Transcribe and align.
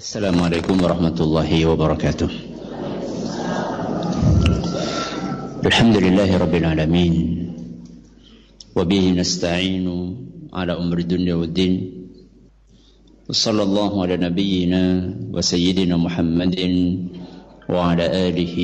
السلام 0.00 0.40
عليكم 0.40 0.72
ورحمة 0.80 1.18
الله 1.20 1.50
وبركاته 1.68 2.30
الحمد 5.68 5.96
لله 5.96 6.30
رب 6.36 6.54
العالمين 6.54 7.14
وبه 8.72 9.04
نستعين 9.20 9.86
على 10.48 10.72
أمر 10.72 10.98
الدنيا 10.98 11.34
والدين 11.34 11.74
وصلى 13.28 13.62
الله 13.62 13.92
على 14.02 14.16
نبينا 14.16 14.84
وسيدنا 15.28 15.96
محمد 15.96 16.56
وعلى 17.68 18.04
آله 18.32 18.56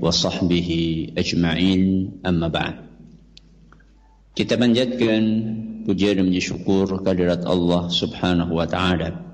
وصحبه 0.00 0.68
أجمعين 1.18 1.82
أما 2.24 2.48
بعد 2.48 2.74
Kita 4.32 4.54
panjatkan 4.54 5.22
pujian 5.82 6.22
dan 6.22 6.30
puji 6.30 6.40
syukur 6.40 7.02
kehadirat 7.02 7.42
Allah 7.42 7.90
Subhanahu 7.90 8.54
wa 8.54 8.70
taala. 8.70 9.27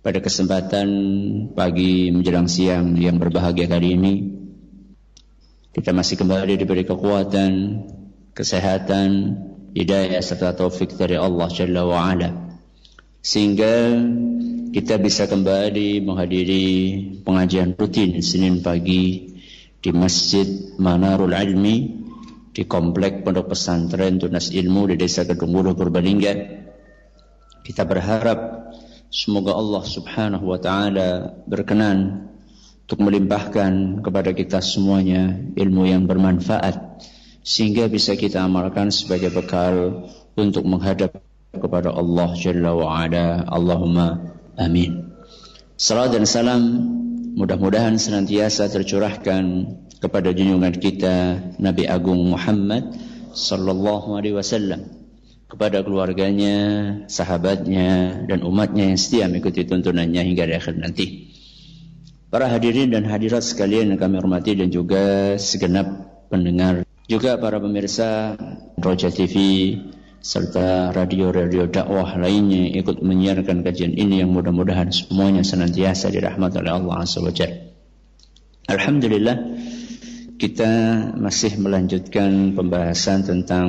Pada 0.00 0.16
kesempatan 0.16 0.88
pagi 1.52 2.08
menjelang 2.08 2.48
siang 2.48 2.96
yang 2.96 3.20
berbahagia 3.20 3.68
kali 3.68 4.00
ini, 4.00 4.14
kita 5.76 5.92
masih 5.92 6.16
kembali 6.16 6.56
diberi 6.56 6.88
kekuatan, 6.88 7.84
kesehatan, 8.32 9.36
hidayah 9.76 10.24
serta 10.24 10.56
taufik 10.56 10.96
dari 10.96 11.20
Allah 11.20 11.52
Jalla 11.52 11.84
wa 11.84 12.00
ala. 12.00 12.30
Sehingga 13.20 14.00
kita 14.72 14.96
bisa 14.96 15.28
kembali 15.28 16.00
menghadiri 16.00 16.66
pengajian 17.20 17.76
rutin 17.76 18.24
Senin 18.24 18.64
pagi 18.64 19.36
di 19.84 19.90
Masjid 19.92 20.48
Manarul 20.80 21.36
Ilmi 21.36 21.76
di 22.56 22.64
komplek 22.64 23.20
Pondok 23.20 23.52
Pesantren 23.52 24.16
Tunas 24.16 24.48
Ilmu 24.48 24.88
di 24.88 24.96
Desa 24.96 25.28
Kedungulu 25.28 25.76
Purbalingga. 25.76 26.32
Kita 27.60 27.84
berharap 27.84 28.59
semoga 29.10 29.58
Allah 29.58 29.82
Subhanahu 29.82 30.54
wa 30.54 30.58
taala 30.62 31.34
berkenan 31.50 32.30
untuk 32.86 33.02
melimpahkan 33.02 34.02
kepada 34.06 34.30
kita 34.30 34.62
semuanya 34.62 35.34
ilmu 35.58 35.86
yang 35.90 36.06
bermanfaat 36.06 37.02
sehingga 37.42 37.90
bisa 37.90 38.14
kita 38.14 38.46
amalkan 38.46 38.94
sebagai 38.94 39.34
bekal 39.34 40.06
untuk 40.38 40.62
menghadap 40.62 41.18
kepada 41.50 41.90
Allah 41.90 42.30
Jalla 42.38 42.70
wa 42.70 43.02
Ala. 43.02 43.42
Allahumma 43.50 44.38
amin. 44.54 45.10
Salam 45.74 46.14
dan 46.14 46.22
salam 46.28 46.62
mudah-mudahan 47.34 47.98
senantiasa 47.98 48.70
tercurahkan 48.70 49.74
kepada 49.98 50.30
junjungan 50.30 50.74
kita 50.78 51.16
Nabi 51.58 51.90
Agung 51.90 52.30
Muhammad 52.30 52.94
sallallahu 53.34 54.18
alaihi 54.18 54.38
wasallam 54.38 54.99
kepada 55.50 55.82
keluarganya, 55.82 56.56
sahabatnya 57.10 58.22
dan 58.30 58.46
umatnya 58.46 58.94
yang 58.94 58.98
setia 58.98 59.26
mengikuti 59.26 59.66
tuntunannya 59.66 60.22
hingga 60.22 60.46
di 60.46 60.54
akhir 60.54 60.78
nanti. 60.78 61.06
Para 62.30 62.46
hadirin 62.46 62.94
dan 62.94 63.02
hadirat 63.10 63.42
sekalian 63.42 63.90
yang 63.90 63.98
kami 63.98 64.22
hormati 64.22 64.54
dan 64.54 64.70
juga 64.70 65.34
segenap 65.34 65.90
pendengar 66.30 66.86
juga 67.10 67.34
para 67.42 67.58
pemirsa 67.58 68.38
Roja 68.78 69.10
TV 69.10 69.34
serta 70.22 70.94
radio-radio 70.94 71.66
dakwah 71.66 72.14
lainnya 72.14 72.70
ikut 72.78 73.02
menyiarkan 73.02 73.66
kajian 73.66 73.98
ini 73.98 74.22
yang 74.22 74.30
mudah-mudahan 74.30 74.94
semuanya 74.94 75.42
senantiasa 75.42 76.14
dirahmati 76.14 76.62
oleh 76.62 76.70
Allah 76.70 77.02
Azza 77.02 77.18
Alhamdulillah 78.70 79.36
kita 80.38 80.72
masih 81.18 81.58
melanjutkan 81.58 82.54
pembahasan 82.54 83.26
tentang 83.26 83.66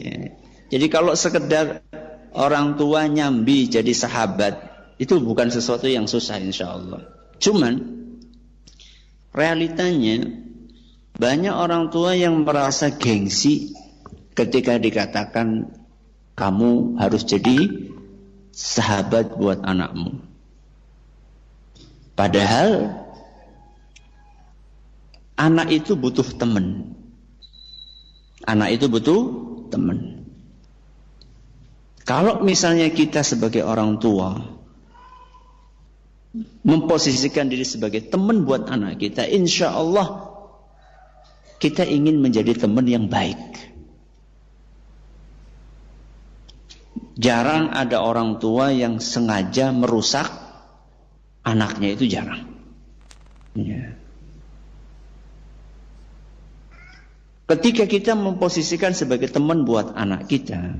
Jadi 0.68 0.86
kalau 0.88 1.12
sekedar 1.12 1.84
orang 2.32 2.80
tua 2.80 3.04
nyambi 3.10 3.68
jadi 3.68 3.92
sahabat 3.92 4.56
itu 4.96 5.20
bukan 5.20 5.52
sesuatu 5.52 5.84
yang 5.84 6.08
susah 6.08 6.40
insya 6.40 6.72
Allah. 6.72 7.04
Cuman 7.38 7.98
Realitanya 9.38 10.34
banyak 11.14 11.54
orang 11.54 11.94
tua 11.94 12.18
yang 12.18 12.42
merasa 12.42 12.90
gengsi 12.90 13.70
ketika 14.38 14.78
dikatakan 14.78 15.66
kamu 16.38 16.94
harus 17.02 17.26
jadi 17.26 17.90
sahabat 18.54 19.34
buat 19.34 19.58
anakmu. 19.66 20.22
Padahal 22.14 22.94
anak 25.34 25.74
itu 25.74 25.98
butuh 25.98 26.26
teman. 26.38 26.94
Anak 28.46 28.78
itu 28.78 28.86
butuh 28.86 29.20
teman. 29.74 30.26
Kalau 32.06 32.40
misalnya 32.40 32.88
kita 32.88 33.20
sebagai 33.26 33.66
orang 33.66 33.98
tua 33.98 34.38
memposisikan 36.62 37.50
diri 37.50 37.66
sebagai 37.66 38.08
teman 38.08 38.46
buat 38.46 38.70
anak 38.70 39.02
kita, 39.02 39.26
insya 39.26 39.74
Allah 39.74 40.30
kita 41.58 41.82
ingin 41.82 42.22
menjadi 42.22 42.54
teman 42.54 42.86
yang 42.86 43.10
baik. 43.10 43.77
Jarang 47.18 47.74
ada 47.74 47.98
orang 47.98 48.38
tua 48.38 48.70
yang 48.70 49.02
sengaja 49.02 49.74
merusak 49.74 50.30
anaknya 51.42 51.98
itu 51.98 52.06
jarang. 52.06 52.46
Ya. 53.58 53.98
Ketika 57.48 57.90
kita 57.90 58.14
memposisikan 58.14 58.94
sebagai 58.94 59.26
teman 59.32 59.66
buat 59.66 59.98
anak 59.98 60.30
kita, 60.30 60.78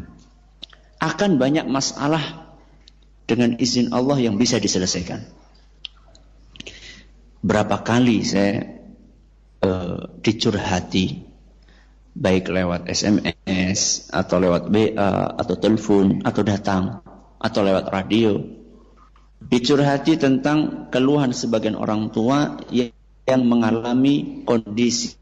akan 1.03 1.31
banyak 1.43 1.67
masalah 1.67 2.55
dengan 3.27 3.59
izin 3.59 3.91
Allah 3.91 4.23
yang 4.23 4.39
bisa 4.39 4.63
diselesaikan 4.63 5.27
berapa 7.43 7.87
kali 7.87 8.27
saya 8.27 8.83
uh, 9.63 10.19
dicurhati 10.23 11.28
baik 12.19 12.51
lewat 12.51 12.91
SMS 12.91 14.11
atau 14.11 14.43
lewat 14.43 14.67
WA 14.75 15.39
atau 15.39 15.55
telepon 15.55 16.19
atau 16.27 16.43
datang 16.43 16.99
atau 17.39 17.61
lewat 17.63 17.87
radio 17.95 18.43
dicurhati 19.39 20.19
tentang 20.19 20.91
keluhan 20.91 21.31
sebagian 21.31 21.79
orang 21.79 22.11
tua 22.11 22.59
yang, 22.75 22.91
yang 23.23 23.47
mengalami 23.47 24.43
kondisi 24.43 25.15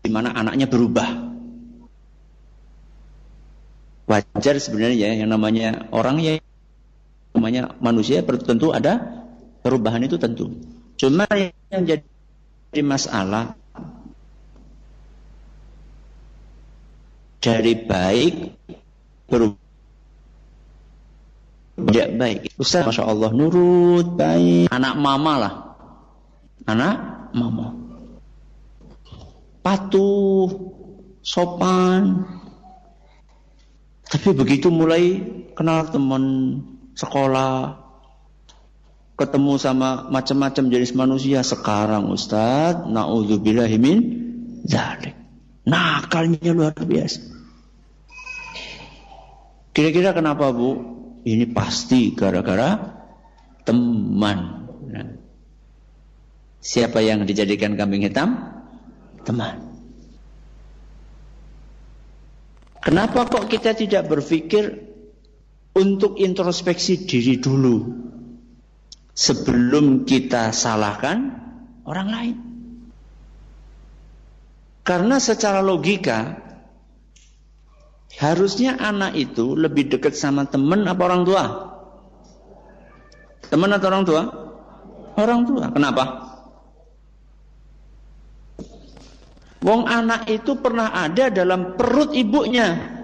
di 0.00 0.08
mana 0.08 0.32
anaknya 0.32 0.64
berubah. 0.64 1.36
Wajar 4.04 4.56
sebenarnya 4.60 4.96
ya 4.96 5.10
yang 5.20 5.32
namanya 5.32 5.88
orang 5.92 6.20
ya 6.20 6.40
namanya 7.36 7.76
manusia 7.80 8.24
tentu 8.24 8.72
ada 8.72 9.24
perubahan 9.60 10.00
itu 10.04 10.16
tentu. 10.16 10.48
Cuma 10.96 11.28
yang 11.68 11.84
jadi 11.84 12.80
masalah 12.80 13.56
dari 17.44 17.76
baik 17.76 18.34
berubah 19.28 19.60
tidak 21.74 22.08
baik. 22.14 22.40
Ustaz, 22.54 22.86
Masya 22.86 23.02
Allah, 23.02 23.34
nurut, 23.34 24.14
baik. 24.14 24.70
Anak 24.70 24.94
mama 24.94 25.32
lah. 25.34 25.54
Anak 26.70 26.96
mama. 27.34 27.74
Patuh, 29.58 30.70
sopan. 31.18 32.30
Tapi 34.06 34.30
begitu 34.38 34.70
mulai 34.70 35.18
kenal 35.58 35.90
teman 35.90 36.22
sekolah, 36.94 37.74
ketemu 39.18 39.58
sama 39.58 40.06
macam-macam 40.14 40.70
jenis 40.70 40.94
manusia 40.94 41.42
sekarang 41.42 42.06
Ustaz, 42.14 42.86
naudzubillahimin 42.86 43.98
zalik. 44.62 45.18
Nakalnya 45.66 46.54
luar 46.54 46.78
biasa. 46.78 47.33
Kira-kira 49.74 50.14
kenapa 50.14 50.54
Bu? 50.54 50.94
Ini 51.26 51.50
pasti 51.50 52.14
gara-gara 52.14 52.78
teman. 53.66 54.38
Nah. 54.86 55.08
Siapa 56.62 57.02
yang 57.02 57.26
dijadikan 57.26 57.74
kambing 57.74 58.06
hitam? 58.06 58.38
Teman. 59.26 59.74
Kenapa 62.84 63.26
kok 63.26 63.48
kita 63.48 63.72
tidak 63.74 64.06
berpikir 64.06 64.84
untuk 65.74 66.20
introspeksi 66.20 67.08
diri 67.08 67.40
dulu 67.40 67.88
sebelum 69.16 70.04
kita 70.06 70.52
salahkan 70.52 71.18
orang 71.88 72.08
lain? 72.12 72.36
Karena 74.84 75.16
secara 75.16 75.64
logika 75.64 76.43
Harusnya 78.14 78.78
anak 78.78 79.18
itu 79.18 79.58
lebih 79.58 79.90
dekat 79.90 80.14
sama 80.14 80.46
teman 80.46 80.86
apa 80.86 81.02
orang 81.02 81.22
tua? 81.26 81.44
Teman 83.50 83.74
atau 83.74 83.88
orang 83.90 84.04
tua? 84.06 84.22
Orang 85.18 85.40
tua. 85.46 85.64
Kenapa? 85.74 86.04
Wong 89.64 89.88
anak 89.88 90.28
itu 90.28 90.54
pernah 90.60 90.92
ada 90.92 91.32
dalam 91.32 91.74
perut 91.74 92.12
ibunya. 92.12 92.94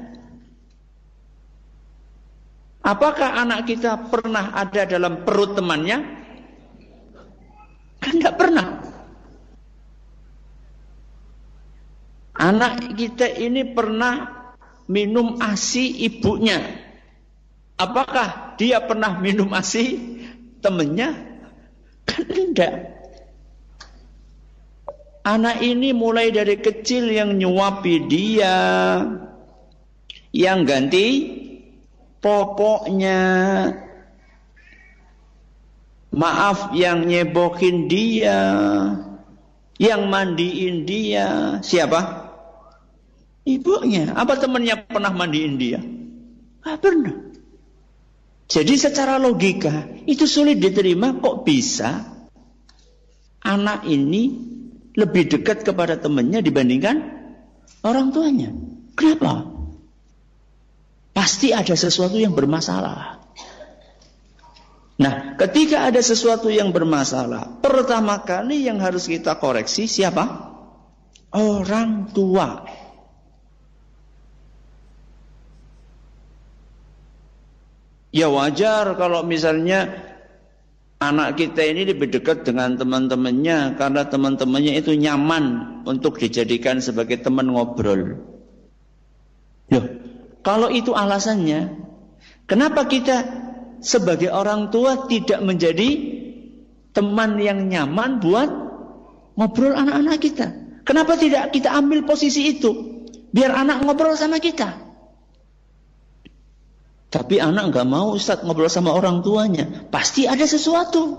Apakah 2.80 3.44
anak 3.44 3.68
kita 3.68 4.08
pernah 4.08 4.52
ada 4.52 4.84
dalam 4.84 5.24
perut 5.24 5.56
temannya? 5.56 5.98
Kan 8.00 8.14
tidak 8.16 8.36
pernah. 8.40 8.66
Anak 12.40 12.96
kita 12.96 13.28
ini 13.36 13.68
pernah 13.76 14.39
minum 14.90 15.38
ASI 15.38 16.02
ibunya. 16.10 16.58
Apakah 17.78 18.58
dia 18.58 18.82
pernah 18.82 19.22
minum 19.22 19.46
ASI 19.54 19.96
temennya? 20.58 21.14
Kan 22.02 22.26
tidak. 22.26 22.98
Anak 25.22 25.62
ini 25.62 25.94
mulai 25.94 26.34
dari 26.34 26.58
kecil 26.58 27.06
yang 27.12 27.38
nyuapi 27.38 27.94
dia, 28.10 28.56
yang 30.34 30.64
ganti 30.66 31.06
popoknya, 32.18 33.20
maaf 36.10 36.72
yang 36.72 37.04
nyebokin 37.04 37.86
dia, 37.86 38.40
yang 39.76 40.08
mandiin 40.08 40.88
dia, 40.88 41.60
siapa? 41.60 42.19
Ibunya. 43.44 44.12
Apa 44.12 44.36
temannya 44.36 44.84
pernah 44.84 45.12
mandiin 45.12 45.56
dia? 45.56 45.80
Tidak 45.80 46.78
pernah. 46.80 47.16
Jadi 48.50 48.74
secara 48.74 49.16
logika 49.16 49.86
itu 50.10 50.26
sulit 50.26 50.58
diterima 50.58 51.14
kok 51.22 51.46
bisa 51.46 52.02
anak 53.46 53.86
ini 53.86 54.50
lebih 54.98 55.30
dekat 55.30 55.62
kepada 55.62 55.94
temannya 55.96 56.42
dibandingkan 56.42 56.96
orang 57.86 58.10
tuanya. 58.10 58.50
Kenapa? 58.98 59.46
Pasti 61.14 61.54
ada 61.54 61.78
sesuatu 61.78 62.18
yang 62.18 62.34
bermasalah. 62.34 63.22
Nah, 65.00 65.38
ketika 65.40 65.88
ada 65.88 66.02
sesuatu 66.04 66.52
yang 66.52 66.76
bermasalah, 66.76 67.64
pertama 67.64 68.20
kali 68.20 68.68
yang 68.68 68.76
harus 68.84 69.08
kita 69.08 69.40
koreksi 69.40 69.88
siapa? 69.88 70.52
Orang 71.32 72.12
tua. 72.12 72.68
Ya 78.10 78.26
wajar 78.26 78.98
kalau 78.98 79.22
misalnya 79.22 80.10
anak 81.00 81.40
kita 81.40 81.62
ini 81.64 81.88
lebih 81.88 82.10
dekat 82.10 82.44
dengan 82.44 82.76
teman-temannya 82.76 83.78
karena 83.78 84.02
teman-temannya 84.10 84.76
itu 84.82 84.92
nyaman 84.98 85.44
untuk 85.88 86.20
dijadikan 86.20 86.82
sebagai 86.82 87.22
teman 87.22 87.48
ngobrol. 87.48 88.20
Loh, 89.70 89.84
kalau 90.42 90.68
itu 90.68 90.90
alasannya, 90.92 91.70
kenapa 92.50 92.84
kita 92.90 93.16
sebagai 93.80 94.28
orang 94.34 94.68
tua 94.74 95.06
tidak 95.06 95.40
menjadi 95.40 95.88
teman 96.90 97.38
yang 97.38 97.70
nyaman 97.70 98.18
buat 98.18 98.50
ngobrol 99.38 99.72
anak-anak 99.72 100.18
kita? 100.18 100.46
Kenapa 100.82 101.14
tidak 101.14 101.54
kita 101.54 101.70
ambil 101.70 102.02
posisi 102.02 102.58
itu? 102.58 103.06
Biar 103.30 103.54
anak 103.54 103.86
ngobrol 103.86 104.18
sama 104.18 104.42
kita. 104.42 104.89
Tapi 107.10 107.42
anak 107.42 107.74
nggak 107.74 107.88
mau 107.90 108.14
Ustaz 108.14 108.46
ngobrol 108.46 108.70
sama 108.70 108.94
orang 108.94 109.26
tuanya. 109.26 109.66
Pasti 109.90 110.30
ada 110.30 110.46
sesuatu. 110.46 111.18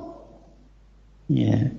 Ya. 1.27 1.75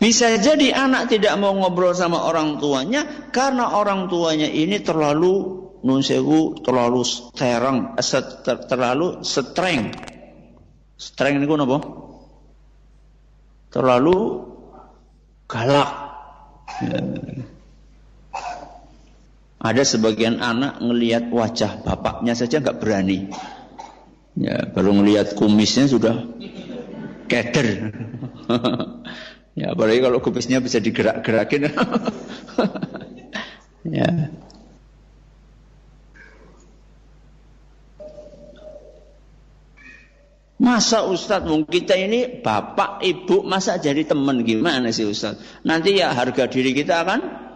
Bisa 0.00 0.32
jadi 0.40 0.72
anak 0.72 1.12
tidak 1.12 1.36
mau 1.36 1.52
ngobrol 1.52 1.92
sama 1.92 2.24
orang 2.24 2.56
tuanya 2.56 3.28
karena 3.36 3.76
orang 3.76 4.08
tuanya 4.08 4.48
ini 4.48 4.80
terlalu 4.80 5.60
nunsewu, 5.84 6.64
terlalu 6.64 7.04
stereng, 7.04 8.00
eh, 8.00 8.04
ter, 8.40 8.56
terlalu 8.64 9.20
streng. 9.20 9.92
Streng 10.96 11.44
apa? 11.44 11.78
Terlalu 13.68 14.16
galak. 15.44 15.90
Ya. 16.80 17.00
Ada 19.60 19.84
sebagian 19.84 20.40
anak 20.40 20.80
ngelihat 20.80 21.28
wajah 21.28 21.84
bapaknya 21.84 22.32
saja 22.32 22.64
nggak 22.64 22.80
berani. 22.80 23.28
Ya, 24.32 24.64
baru 24.72 24.96
ngelihat 24.96 25.36
kumisnya 25.36 25.84
sudah 25.84 26.24
keder. 27.28 27.92
ya, 29.60 29.76
apalagi 29.76 30.00
kalau 30.00 30.24
kumisnya 30.24 30.64
bisa 30.64 30.80
digerak-gerakin. 30.80 31.76
ya. 34.00 34.32
Masa 40.56 41.04
Ustadz, 41.04 41.44
mungkin 41.44 41.68
kita 41.68 42.00
ini 42.00 42.40
bapak, 42.40 43.04
ibu, 43.04 43.44
masa 43.44 43.76
jadi 43.76 44.08
teman 44.08 44.40
gimana 44.40 44.88
sih 44.88 45.04
Ustadz? 45.04 45.64
Nanti 45.68 46.00
ya 46.00 46.16
harga 46.16 46.48
diri 46.48 46.72
kita 46.72 47.04
akan 47.04 47.49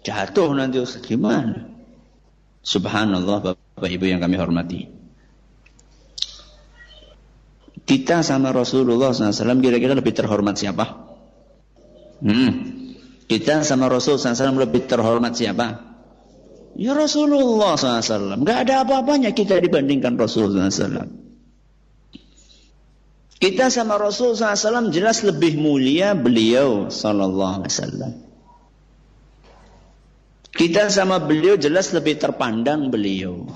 Jatuh 0.00 0.50
nanti 0.56 0.80
Ustaz. 0.80 1.04
Gimana? 1.04 1.68
Subhanallah 2.60 3.38
Bapak 3.40 3.88
Ibu 3.88 4.04
yang 4.08 4.20
kami 4.20 4.36
hormati. 4.36 4.80
Kita 7.84 8.22
sama 8.22 8.54
Rasulullah 8.54 9.10
SAW 9.10 9.58
kira-kira 9.58 9.98
lebih 9.98 10.14
terhormat 10.14 10.54
siapa? 10.54 11.10
Hmm. 12.22 12.52
Kita 13.26 13.62
sama 13.66 13.86
Rasul 13.90 14.18
SAW 14.18 14.58
lebih 14.58 14.86
terhormat 14.86 15.34
siapa? 15.34 15.90
Ya 16.78 16.94
Rasulullah 16.94 17.74
SAW. 17.74 18.46
Gak 18.46 18.58
ada 18.68 18.86
apa-apanya 18.86 19.34
kita 19.34 19.58
dibandingkan 19.58 20.14
Rasulullah 20.14 20.70
SAW. 20.70 21.10
Kita 23.40 23.72
sama 23.72 23.96
Rasul 23.96 24.36
SAW 24.36 24.92
jelas 24.92 25.24
lebih 25.24 25.56
mulia 25.56 26.12
beliau 26.12 26.92
Sallallahu 26.92 27.64
Alaihi. 27.66 28.29
Kita 30.50 30.90
sama 30.90 31.22
beliau 31.22 31.54
jelas 31.54 31.94
lebih 31.94 32.18
terpandang 32.18 32.90
beliau. 32.90 33.46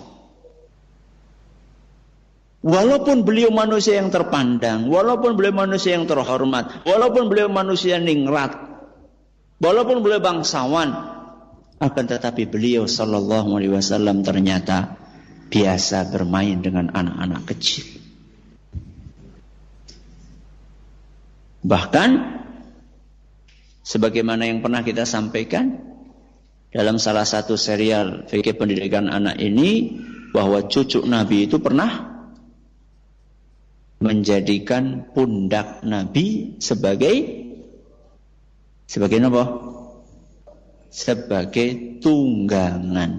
Walaupun 2.65 3.29
beliau 3.29 3.53
manusia 3.53 4.01
yang 4.01 4.09
terpandang, 4.09 4.89
walaupun 4.89 5.37
beliau 5.37 5.53
manusia 5.53 6.01
yang 6.01 6.09
terhormat, 6.09 6.81
walaupun 6.89 7.29
beliau 7.29 7.53
manusia 7.53 8.01
ningrat, 8.01 8.57
walaupun 9.61 10.01
beliau 10.01 10.25
bangsawan, 10.25 10.89
akan 11.77 12.05
tetapi 12.09 12.49
beliau 12.49 12.89
Shallallahu 12.89 13.61
Alaihi 13.61 13.77
Wasallam 13.77 14.25
ternyata 14.25 14.97
biasa 15.53 16.09
bermain 16.09 16.57
dengan 16.65 16.89
anak-anak 16.89 17.53
kecil. 17.53 17.85
Bahkan 21.69 22.11
sebagaimana 23.85 24.49
yang 24.49 24.65
pernah 24.65 24.81
kita 24.81 25.05
sampaikan 25.05 25.94
dalam 26.75 26.99
salah 26.99 27.23
satu 27.23 27.55
serial 27.55 28.27
fikih 28.27 28.59
pendidikan 28.59 29.07
anak 29.07 29.39
ini 29.39 29.95
bahwa 30.35 30.67
cucu 30.67 31.07
Nabi 31.07 31.47
itu 31.47 31.63
pernah 31.63 32.11
menjadikan 34.03 35.15
pundak 35.15 35.87
Nabi 35.87 36.59
sebagai 36.59 37.47
sebagai 38.91 39.23
apa? 39.23 39.45
Sebagai 40.91 42.03
tunggangan. 42.03 43.13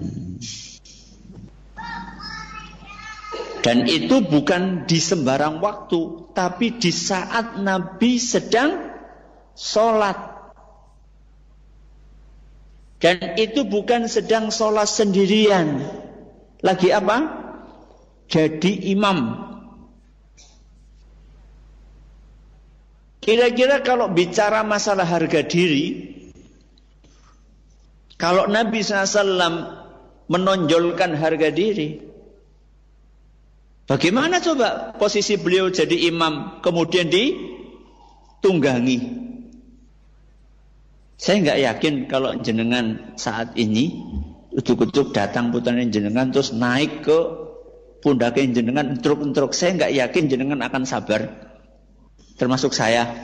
Dan 3.66 3.82
itu 3.90 4.22
bukan 4.22 4.86
di 4.86 5.02
sembarang 5.02 5.58
waktu, 5.58 6.30
tapi 6.30 6.78
di 6.78 6.94
saat 6.94 7.58
Nabi 7.58 8.14
sedang 8.22 8.94
sholat. 9.58 10.35
Dan 12.96 13.36
itu 13.36 13.68
bukan 13.68 14.08
sedang 14.08 14.48
sholat 14.48 14.88
sendirian. 14.88 15.84
Lagi 16.64 16.88
apa? 16.92 17.44
Jadi 18.26 18.90
imam. 18.96 19.44
Kira-kira 23.20 23.82
kalau 23.82 24.08
bicara 24.14 24.62
masalah 24.62 25.04
harga 25.04 25.42
diri, 25.42 26.14
kalau 28.16 28.46
Nabi 28.46 28.80
SAW 28.80 29.66
menonjolkan 30.30 31.18
harga 31.18 31.50
diri, 31.50 32.00
bagaimana 33.90 34.40
coba 34.40 34.94
posisi 34.94 35.36
beliau 35.36 35.74
jadi 35.74 36.06
imam 36.08 36.62
kemudian 36.62 37.10
ditunggangi? 37.10 39.25
Saya 41.16 41.40
nggak 41.40 41.58
yakin 41.64 41.94
kalau 42.12 42.36
jenengan 42.44 43.16
saat 43.16 43.56
ini 43.56 44.04
ujuk-ujuk 44.52 45.16
datang 45.16 45.48
putranya 45.52 45.88
jenengan 45.88 46.28
terus 46.28 46.52
naik 46.52 47.04
ke 47.04 47.18
pundaknya 48.04 48.60
jenengan 48.60 48.96
entruk-entruk. 48.96 49.56
Saya 49.56 49.76
nggak 49.80 49.92
yakin 49.96 50.24
jenengan 50.28 50.60
akan 50.60 50.84
sabar 50.84 51.32
termasuk 52.36 52.76
saya. 52.76 53.16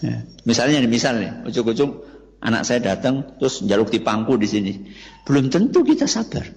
Ya. 0.00 0.24
Misalnya 0.48 0.80
misalnya, 0.88 1.44
ujung-ujung 1.44 2.00
anak 2.40 2.64
saya 2.64 2.80
datang 2.80 3.36
terus 3.36 3.60
jaluk 3.66 3.92
di 3.92 4.00
pangku 4.00 4.40
di 4.40 4.48
sini. 4.48 4.72
Belum 5.28 5.52
tentu 5.52 5.84
kita 5.84 6.08
sabar. 6.08 6.48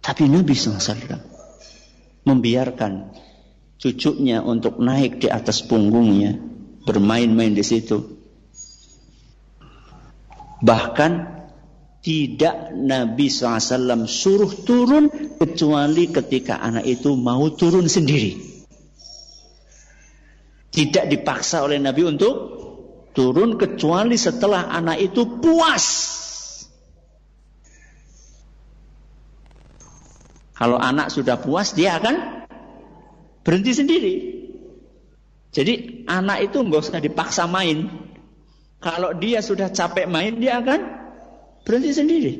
Tapi 0.00 0.24
Nabi 0.24 0.56
SAW 0.56 1.20
membiarkan 2.24 3.12
cucunya 3.76 4.40
untuk 4.40 4.80
naik 4.80 5.20
di 5.20 5.28
atas 5.28 5.60
punggungnya, 5.60 6.40
bermain-main 6.84 7.54
di 7.54 7.64
situ. 7.64 8.18
Bahkan 10.58 11.38
tidak 11.98 12.72
Nabi 12.74 13.26
SAW 13.26 14.06
suruh 14.06 14.52
turun 14.62 15.10
kecuali 15.38 16.10
ketika 16.10 16.62
anak 16.62 16.86
itu 16.86 17.14
mau 17.18 17.50
turun 17.54 17.90
sendiri. 17.90 18.38
Tidak 20.68 21.10
dipaksa 21.10 21.66
oleh 21.66 21.82
Nabi 21.82 22.02
untuk 22.06 22.34
turun 23.10 23.58
kecuali 23.58 24.14
setelah 24.14 24.70
anak 24.70 24.98
itu 25.02 25.42
puas. 25.42 26.16
Kalau 30.54 30.78
anak 30.78 31.10
sudah 31.10 31.38
puas, 31.38 31.70
dia 31.74 31.98
akan 31.98 32.46
berhenti 33.46 33.72
sendiri. 33.74 34.37
Jadi 35.58 36.06
anak 36.06 36.38
itu 36.46 36.62
nggak 36.62 36.80
usah 36.86 37.02
dipaksa 37.02 37.50
main. 37.50 37.90
Kalau 38.78 39.10
dia 39.18 39.42
sudah 39.42 39.74
capek 39.74 40.06
main, 40.06 40.38
dia 40.38 40.62
akan 40.62 40.80
berhenti 41.66 41.90
sendiri. 41.90 42.32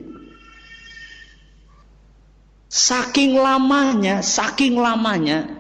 Saking 2.71 3.35
lamanya, 3.43 4.23
saking 4.23 4.79
lamanya 4.79 5.59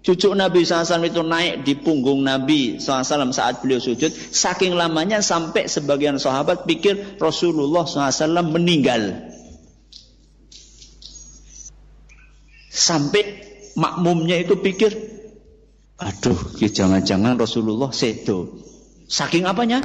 Cucu 0.00 0.32
Nabi 0.32 0.64
SAW 0.64 1.04
itu 1.04 1.20
naik 1.20 1.60
di 1.60 1.76
punggung 1.76 2.24
Nabi 2.24 2.80
SAW 2.80 3.36
saat 3.36 3.60
beliau 3.60 3.84
sujud. 3.84 4.08
Saking 4.08 4.72
lamanya 4.72 5.20
sampai 5.20 5.68
sebagian 5.68 6.16
sahabat 6.16 6.64
pikir 6.64 7.20
Rasulullah 7.20 7.84
SAW 7.84 8.48
meninggal. 8.48 9.28
Sampai 12.72 13.44
makmumnya 13.76 14.40
itu 14.40 14.56
pikir, 14.56 15.19
aduh 16.00 16.40
jangan-jangan 16.56 17.36
Rasulullah 17.36 17.92
sedo. 17.92 18.56
Saking 19.10 19.44
apanya? 19.44 19.84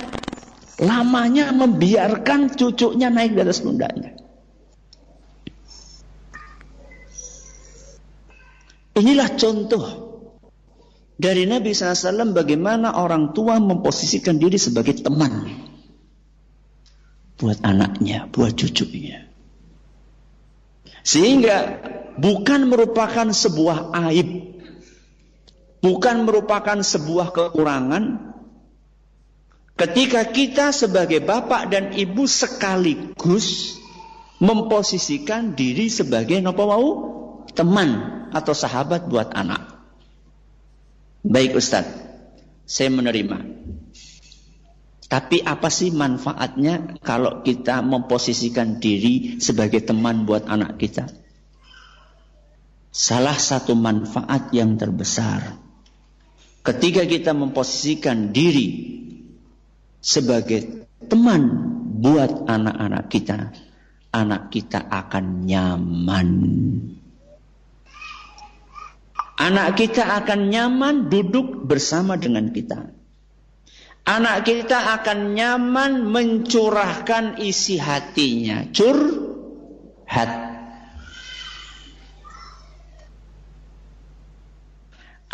Lamanya 0.80 1.52
membiarkan 1.56 2.56
cucunya 2.56 3.08
naik 3.12 3.36
di 3.36 3.42
atas 3.44 3.64
pundaknya. 3.64 4.16
Inilah 8.96 9.36
contoh 9.36 9.86
dari 11.20 11.44
Nabi 11.48 11.76
SAW 11.76 12.32
bagaimana 12.32 12.96
orang 12.96 13.36
tua 13.36 13.60
memposisikan 13.60 14.40
diri 14.40 14.56
sebagai 14.56 15.00
teman 15.04 15.52
buat 17.36 17.60
anaknya, 17.64 18.32
buat 18.32 18.56
cucunya. 18.56 19.28
Sehingga 21.04 21.84
bukan 22.16 22.72
merupakan 22.72 23.28
sebuah 23.30 23.92
aib, 24.10 24.55
bukan 25.86 26.26
merupakan 26.26 26.82
sebuah 26.82 27.30
kekurangan 27.30 28.34
ketika 29.78 30.26
kita 30.34 30.74
sebagai 30.74 31.22
bapak 31.22 31.70
dan 31.70 31.94
ibu 31.94 32.26
sekaligus 32.26 33.78
memposisikan 34.42 35.54
diri 35.54 35.86
sebagai 35.94 36.42
nopo 36.42 36.66
mau 36.66 36.90
teman 37.54 37.90
atau 38.34 38.58
sahabat 38.58 39.06
buat 39.06 39.30
anak. 39.38 39.78
Baik 41.22 41.54
Ustaz, 41.54 41.86
saya 42.66 42.90
menerima. 42.90 43.46
Tapi 45.06 45.46
apa 45.46 45.70
sih 45.70 45.94
manfaatnya 45.94 46.98
kalau 47.06 47.46
kita 47.46 47.86
memposisikan 47.86 48.82
diri 48.82 49.38
sebagai 49.38 49.86
teman 49.86 50.26
buat 50.26 50.50
anak 50.50 50.82
kita? 50.82 51.06
Salah 52.90 53.38
satu 53.38 53.78
manfaat 53.78 54.50
yang 54.50 54.82
terbesar 54.82 55.65
ketika 56.66 57.06
kita 57.06 57.32
memposisikan 57.38 58.34
diri 58.34 58.98
sebagai 60.02 60.90
teman 61.06 61.46
buat 62.02 62.50
anak-anak 62.50 63.06
kita, 63.08 63.38
anak 64.12 64.50
kita 64.50 64.82
akan 64.90 65.46
nyaman 65.46 66.30
Anak 69.36 69.76
kita 69.76 70.16
akan 70.24 70.48
nyaman 70.48 71.12
duduk 71.12 71.68
bersama 71.68 72.16
dengan 72.16 72.56
kita. 72.56 72.88
Anak 74.08 74.48
kita 74.48 74.96
akan 74.96 75.36
nyaman 75.36 76.08
mencurahkan 76.08 77.44
isi 77.44 77.76
hatinya. 77.76 78.64
Curhat. 78.72 80.45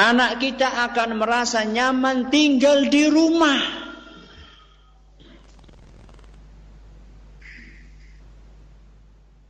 Anak 0.02 0.42
kita 0.42 0.90
akan 0.90 1.22
merasa 1.22 1.62
nyaman 1.62 2.34
tinggal 2.34 2.90
di 2.90 3.06
rumah. 3.06 3.62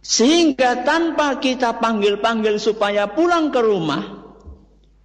Sehingga 0.04 0.84
tanpa 0.84 1.40
kita 1.40 1.80
panggil-panggil 1.80 2.60
supaya 2.60 3.08
pulang 3.08 3.48
ke 3.48 3.64
rumah, 3.64 4.36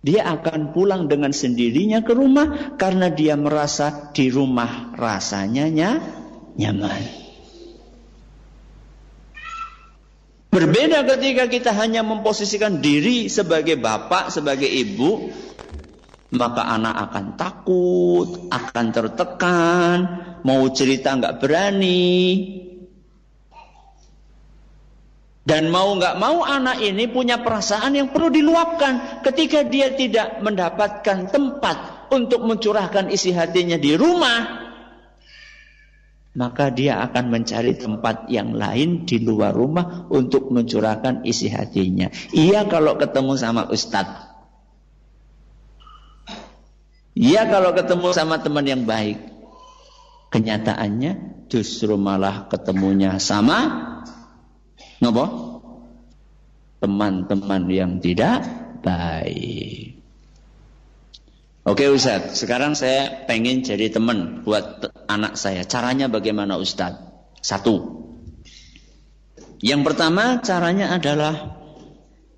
dia 0.02 0.26
akan 0.34 0.74
pulang 0.74 1.06
dengan 1.06 1.30
sendirinya 1.30 2.02
ke 2.02 2.10
rumah 2.10 2.74
karena 2.74 3.06
dia 3.06 3.38
merasa 3.38 4.10
di 4.10 4.26
rumah 4.26 4.98
rasanya 4.98 5.70
nyaman. 6.58 7.25
Berbeda 10.56 11.04
ketika 11.04 11.52
kita 11.52 11.70
hanya 11.76 12.00
memposisikan 12.00 12.80
diri 12.80 13.28
sebagai 13.28 13.76
bapak, 13.76 14.32
sebagai 14.32 14.64
ibu, 14.64 15.28
maka 16.32 16.64
anak 16.64 16.96
akan 16.96 17.24
takut, 17.36 18.28
akan 18.48 18.86
tertekan, 18.88 19.96
mau 20.48 20.64
cerita 20.72 21.12
nggak 21.12 21.44
berani. 21.44 22.16
Dan 25.44 25.68
mau 25.68 25.92
nggak 25.92 26.16
mau 26.16 26.40
anak 26.40 26.80
ini 26.80 27.04
punya 27.04 27.44
perasaan 27.44 27.92
yang 27.92 28.08
perlu 28.08 28.32
diluapkan 28.32 29.22
ketika 29.28 29.60
dia 29.60 29.92
tidak 29.92 30.40
mendapatkan 30.40 31.28
tempat 31.28 32.08
untuk 32.08 32.42
mencurahkan 32.48 33.12
isi 33.12 33.30
hatinya 33.36 33.76
di 33.76 33.92
rumah. 33.92 34.65
Maka 36.36 36.68
dia 36.68 37.00
akan 37.00 37.32
mencari 37.32 37.74
tempat 37.80 38.28
yang 38.28 38.52
lain 38.52 39.08
di 39.08 39.24
luar 39.24 39.56
rumah 39.56 40.04
untuk 40.12 40.52
mencurahkan 40.52 41.24
isi 41.24 41.48
hatinya. 41.48 42.12
Iya 42.36 42.68
kalau 42.68 43.00
ketemu 43.00 43.40
sama 43.40 43.64
ustadz. 43.72 44.36
Iya 47.16 47.48
kalau 47.48 47.72
ketemu 47.72 48.12
sama 48.12 48.36
teman 48.44 48.68
yang 48.68 48.84
baik. 48.84 49.16
Kenyataannya 50.28 51.46
justru 51.48 51.96
malah 51.96 52.44
ketemunya 52.52 53.16
sama 53.16 53.86
Nopo? 55.00 55.24
Teman-teman 56.80 57.68
yang 57.72 58.00
tidak 58.00 58.44
baik. 58.84 59.95
Oke 61.66 61.90
Ustaz, 61.90 62.38
sekarang 62.38 62.78
saya 62.78 63.26
pengen 63.26 63.66
jadi 63.66 63.90
teman 63.90 64.46
buat 64.46 64.86
anak 65.10 65.34
saya. 65.34 65.66
Caranya 65.66 66.06
bagaimana 66.06 66.54
Ustaz? 66.62 66.94
Satu. 67.42 68.06
Yang 69.58 69.82
pertama 69.82 70.38
caranya 70.46 70.94
adalah 70.94 71.58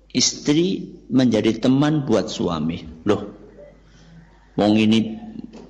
istri 0.09 0.97
menjadi 1.13 1.61
teman 1.61 2.09
buat 2.09 2.25
suami. 2.25 3.05
Loh, 3.05 3.37
wong 4.57 4.73
ini 4.81 5.21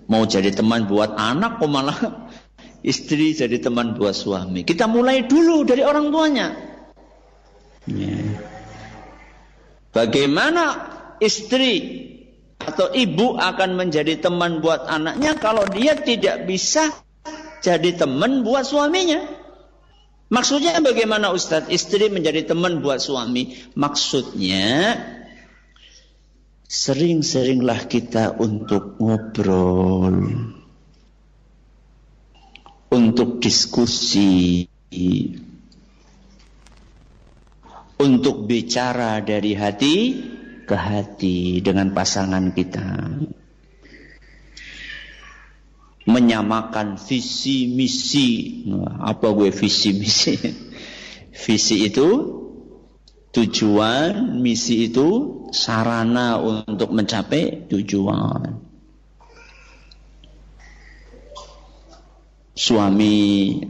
mau 0.08 0.24
jadi 0.24 0.56
teman 0.56 0.88
buat 0.88 1.20
anak 1.20 1.60
kok 1.60 1.68
malah 1.68 2.00
istri 2.96 3.36
jadi 3.36 3.60
teman 3.60 4.00
buat 4.00 4.16
suami. 4.16 4.64
Kita 4.64 4.88
mulai 4.88 5.28
dulu 5.28 5.68
dari 5.68 5.84
orang 5.84 6.08
tuanya. 6.16 6.48
Ya. 7.92 8.24
Bagaimana 9.92 10.64
istri 11.20 12.08
atau 12.60 12.92
ibu 12.92 13.40
akan 13.40 13.80
menjadi 13.80 14.20
teman 14.20 14.60
buat 14.60 14.86
anaknya 14.86 15.40
kalau 15.40 15.64
dia 15.72 15.96
tidak 15.96 16.44
bisa 16.44 16.92
jadi 17.64 17.96
teman 17.96 18.44
buat 18.44 18.68
suaminya? 18.68 19.20
Maksudnya 20.30 20.78
bagaimana 20.80 21.34
Ustadz? 21.34 21.74
Istri 21.74 22.14
menjadi 22.14 22.46
teman 22.54 22.86
buat 22.86 23.02
suami. 23.02 23.58
Maksudnya 23.74 24.94
sering-seringlah 26.70 27.90
kita 27.90 28.38
untuk 28.38 29.02
ngobrol. 29.02 30.46
Untuk 32.90 33.42
diskusi 33.42 34.66
untuk 38.00 38.48
bicara 38.48 39.20
dari 39.20 39.54
hati 39.54 39.98
ke 40.70 40.78
hati 40.78 41.66
dengan 41.66 41.90
pasangan 41.98 42.54
kita. 42.54 43.18
Menyamakan 46.06 47.02
visi 47.02 47.74
misi. 47.74 48.30
Apa 49.02 49.34
gue 49.34 49.50
visi 49.50 49.90
misi? 49.98 50.38
Visi 51.40 51.88
itu 51.88 52.10
tujuan, 53.32 54.44
misi 54.44 54.92
itu 54.92 55.40
sarana 55.56 56.36
untuk 56.36 56.92
mencapai 56.92 57.64
tujuan. 57.72 58.60
Suami 62.60 63.16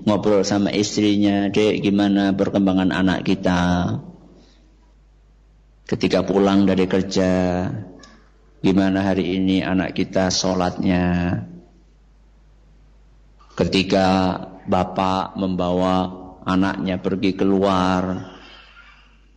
ngobrol 0.01 0.41
sama 0.41 0.73
istrinya, 0.73 1.53
dek 1.53 1.85
gimana 1.85 2.33
perkembangan 2.33 2.89
anak 2.89 3.21
kita? 3.21 3.61
Ketika 5.89 6.21
pulang 6.21 6.69
dari 6.69 6.85
kerja, 6.85 7.65
gimana 8.61 9.09
hari 9.09 9.41
ini 9.41 9.65
anak 9.65 9.97
kita 9.97 10.29
sholatnya, 10.29 11.33
ketika 13.57 14.37
bapak 14.69 15.33
membawa 15.33 16.13
anaknya 16.45 17.01
pergi 17.01 17.33
keluar, 17.33 18.37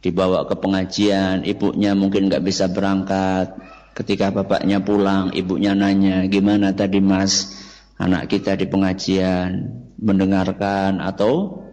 dibawa 0.05 0.45
ke 0.45 0.53
pengajian, 0.61 1.49
ibunya 1.49 1.97
mungkin 1.97 2.29
nggak 2.29 2.45
bisa 2.45 2.69
berangkat, 2.69 3.57
ketika 3.97 4.29
bapaknya 4.29 4.85
pulang, 4.85 5.33
ibunya 5.33 5.73
nanya, 5.73 6.29
gimana 6.29 6.77
tadi 6.77 7.01
mas, 7.01 7.49
anak 7.97 8.29
kita 8.29 8.61
di 8.61 8.69
pengajian, 8.69 9.73
mendengarkan 9.97 11.01
atau 11.01 11.65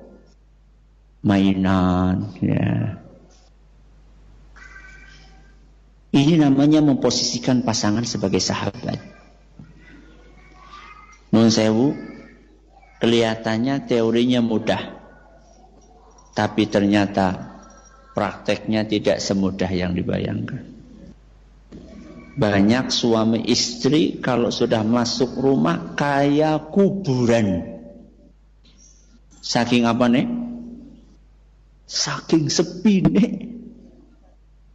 mainan, 1.20 2.32
ya. 2.40 3.09
Ini 6.10 6.42
namanya 6.42 6.82
memposisikan 6.82 7.62
pasangan 7.62 8.02
sebagai 8.02 8.42
sahabat. 8.42 8.98
Nun 11.30 11.54
sewu, 11.54 11.94
kelihatannya 12.98 13.86
teorinya 13.86 14.42
mudah. 14.42 14.98
Tapi 16.34 16.66
ternyata 16.66 17.54
prakteknya 18.18 18.90
tidak 18.90 19.22
semudah 19.22 19.70
yang 19.70 19.94
dibayangkan. 19.94 20.66
Banyak 22.40 22.90
suami 22.90 23.46
istri 23.46 24.18
kalau 24.18 24.50
sudah 24.50 24.82
masuk 24.82 25.38
rumah 25.38 25.94
kayak 25.94 26.74
kuburan. 26.74 27.78
Saking 29.46 29.86
apa 29.86 30.10
nih? 30.10 30.26
Saking 31.86 32.50
sepi 32.50 32.96
nih. 33.06 33.30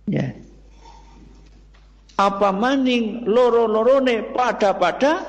Ya 0.04 0.43
apa 2.14 2.54
maning 2.54 3.26
loro-lorone 3.26 4.30
pada-pada 4.34 5.26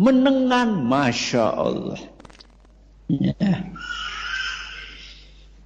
menengan 0.00 0.88
Masya 0.88 1.46
Allah. 1.52 2.00
Ya. 3.12 3.68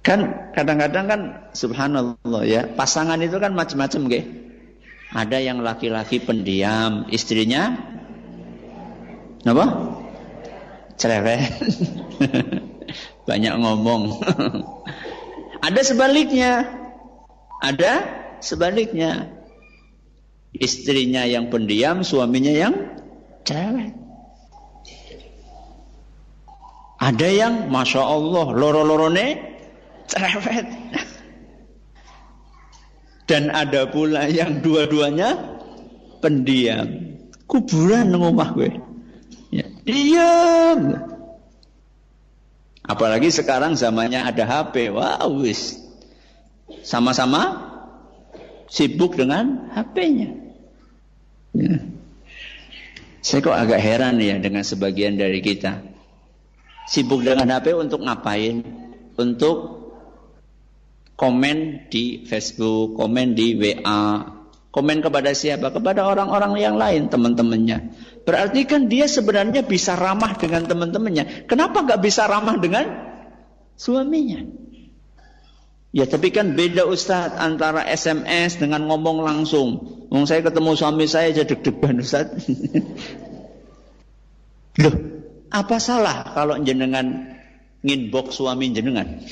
Kan 0.03 0.51
kadang-kadang 0.55 1.05
kan 1.07 1.21
subhanallah 1.55 2.43
ya, 2.43 2.67
pasangan 2.75 3.19
itu 3.23 3.39
kan 3.39 3.55
macam-macam 3.55 4.01
ge. 4.11 4.21
Ada 5.15 5.39
yang 5.39 5.63
laki-laki 5.63 6.19
pendiam, 6.19 7.07
istrinya 7.07 7.79
apa? 9.47 9.65
Cerewet. 10.99 11.47
Banyak 13.27 13.55
ngomong. 13.59 14.19
Ada 15.67 15.81
sebaliknya. 15.87 16.67
Ada 17.63 17.93
sebaliknya 18.43 19.36
Istrinya 20.57 21.23
yang 21.29 21.53
pendiam, 21.53 22.01
suaminya 22.01 22.53
yang 22.53 22.73
cewek. 23.45 23.93
Ada 26.97 27.29
yang 27.29 27.53
Masya 27.69 28.01
Allah 28.01 28.47
loro-lorone 28.57 29.37
cerewet. 30.09 30.65
Dan 33.27 33.51
ada 33.51 33.85
pula 33.91 34.25
yang 34.31 34.63
dua-duanya 34.63 35.59
pendiam. 36.23 37.19
Kuburan 37.45 38.15
ngomah 38.15 38.49
gue. 38.55 38.71
Ya, 39.51 39.67
diam. 39.83 40.95
Apalagi 42.87 43.29
sekarang 43.29 43.75
zamannya 43.75 44.23
ada 44.23 44.43
HP. 44.47 44.95
Wah, 44.95 45.27
wis. 45.27 45.75
Sama-sama 46.87 47.67
sibuk 48.71 49.19
dengan 49.19 49.71
HP-nya. 49.75 50.46
Ya. 51.57 51.81
Saya 53.25 53.39
kok 53.43 53.57
agak 53.57 53.81
heran 53.81 54.21
ya 54.21 54.37
dengan 54.37 54.61
sebagian 54.61 55.17
dari 55.17 55.41
kita. 55.41 55.81
Sibuk 56.87 57.25
dengan 57.25 57.49
HP 57.51 57.75
untuk 57.75 58.05
ngapain? 58.05 58.63
Untuk 59.17 59.57
komen 61.17 61.89
di 61.89 62.23
Facebook, 62.29 62.95
komen 62.95 63.33
di 63.33 63.57
WA, 63.57 64.23
komen 64.69 65.01
kepada 65.01 65.33
siapa? 65.33 65.73
Kepada 65.73 66.05
orang-orang 66.05 66.53
yang 66.61 66.77
lain, 66.77 67.09
teman-temannya. 67.09 67.91
Berarti 68.23 68.61
kan 68.69 68.85
dia 68.85 69.09
sebenarnya 69.09 69.65
bisa 69.65 69.97
ramah 69.97 70.37
dengan 70.37 70.69
teman-temannya. 70.69 71.49
Kenapa 71.49 71.83
nggak 71.83 71.99
bisa 71.99 72.29
ramah 72.29 72.61
dengan 72.61 72.85
suaminya? 73.75 74.66
Ya 75.97 76.05
tapi 76.05 76.29
kan 76.29 76.53
beda 76.53 76.85
Ustaz 76.85 77.33
antara 77.41 77.81
SMS 77.89 78.61
dengan 78.61 78.85
ngomong 78.85 79.25
langsung. 79.25 79.81
Wong 80.13 80.29
saya 80.29 80.45
ketemu 80.45 80.77
suami 80.77 81.09
saya 81.09 81.33
aja 81.33 81.41
deg-degan 81.41 81.97
Ustaz. 81.97 82.37
Loh, 84.85 84.93
apa 85.49 85.81
salah 85.81 86.37
kalau 86.37 86.61
jenengan 86.61 87.33
nginbox 87.81 88.37
suami 88.37 88.77
jenengan? 88.77 89.25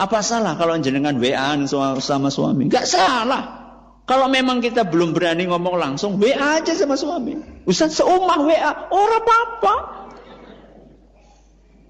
Apa 0.00 0.24
salah 0.24 0.56
kalau 0.56 0.80
jenengan 0.80 1.20
WA 1.20 1.60
sama 2.00 2.32
suami? 2.32 2.72
Gak 2.72 2.88
salah. 2.88 3.60
Kalau 4.08 4.32
memang 4.32 4.64
kita 4.64 4.88
belum 4.88 5.12
berani 5.12 5.44
ngomong 5.44 5.76
langsung, 5.76 6.16
WA 6.16 6.56
aja 6.56 6.72
sama 6.72 6.96
suami. 6.96 7.36
Ustaz 7.68 8.00
seumah 8.00 8.48
WA, 8.48 8.88
orang 8.88 9.22
apa-apa. 9.28 9.74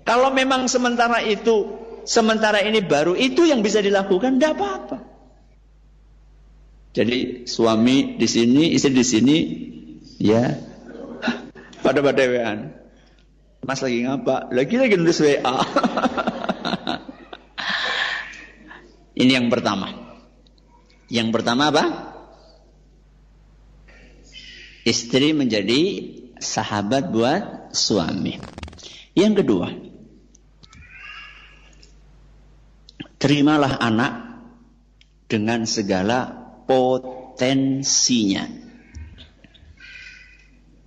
Kalau 0.02 0.34
memang 0.34 0.66
sementara 0.66 1.22
itu 1.22 1.86
sementara 2.04 2.60
ini 2.64 2.80
baru 2.84 3.16
itu 3.16 3.44
yang 3.48 3.64
bisa 3.64 3.80
dilakukan, 3.80 4.38
tidak 4.38 4.56
apa-apa. 4.58 4.98
Jadi 6.90 7.46
suami 7.46 8.18
di 8.18 8.26
sini, 8.26 8.74
istri 8.74 8.90
di 8.90 9.06
sini, 9.06 9.36
ya 10.18 10.58
pada 11.84 12.02
WA. 12.02 12.52
Mas 13.60 13.80
lagi 13.84 14.02
ngapa? 14.02 14.50
Lagi 14.50 14.74
lagi 14.80 14.94
nulis 14.96 15.20
WA. 15.20 15.54
Ini 19.20 19.36
yang 19.36 19.52
pertama. 19.52 20.16
Yang 21.12 21.28
pertama 21.34 21.68
apa? 21.68 21.84
Istri 24.88 25.36
menjadi 25.36 25.82
sahabat 26.40 27.12
buat 27.12 27.68
suami. 27.76 28.40
Yang 29.12 29.44
kedua, 29.44 29.68
terimalah 33.20 33.76
anak 33.76 34.12
dengan 35.28 35.68
segala 35.68 36.32
potensinya. 36.64 38.48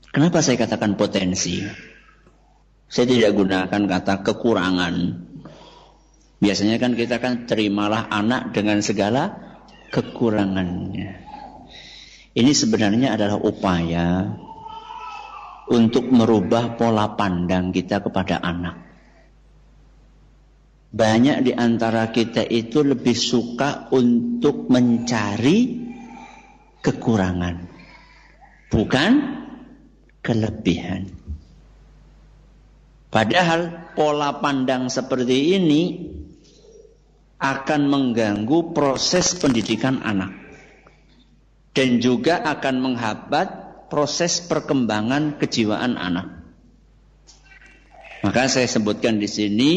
Kenapa 0.09 0.41
saya 0.41 0.57
katakan 0.57 0.97
potensi? 0.97 1.61
Saya 2.89 3.05
tidak 3.09 3.33
gunakan 3.37 3.81
kata 3.89 4.25
kekurangan. 4.25 4.95
Biasanya 6.37 6.77
kan 6.77 6.93
kita 6.93 7.17
kan 7.23 7.49
terimalah 7.49 8.11
anak 8.11 8.53
dengan 8.53 8.83
segala 8.83 9.33
kekurangannya. 9.89 11.23
Ini 12.33 12.51
sebenarnya 12.53 13.13
adalah 13.13 13.37
upaya 13.41 14.37
untuk 15.69 16.09
merubah 16.09 16.77
pola 16.77 17.13
pandang 17.13 17.73
kita 17.73 18.01
kepada 18.01 18.41
anak. 18.41 18.92
Banyak 20.93 21.41
di 21.41 21.51
antara 21.57 22.13
kita 22.13 22.45
itu 22.45 22.85
lebih 22.85 23.17
suka 23.17 23.89
untuk 23.89 24.69
mencari 24.69 25.89
kekurangan, 26.85 27.65
bukan 28.69 29.11
kelebihan. 30.21 31.09
Padahal 33.09 33.93
pola 33.97 34.37
pandang 34.37 34.93
seperti 34.93 35.57
ini 35.57 35.81
akan 37.41 37.81
mengganggu 37.89 38.77
proses 38.77 39.33
pendidikan 39.33 39.97
anak 40.05 40.29
dan 41.73 41.97
juga 41.97 42.37
akan 42.41 42.75
menghambat 42.79 43.47
proses 43.89 44.45
perkembangan 44.45 45.41
kejiwaan 45.41 45.97
anak. 45.97 46.41
Maka 48.21 48.47
saya 48.47 48.69
sebutkan 48.69 49.19
di 49.19 49.27
sini 49.27 49.71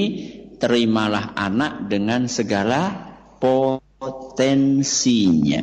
terimalah 0.56 1.36
anak 1.36 1.88
dengan 1.88 2.28
segala 2.28 3.12
potensinya. 3.96 5.62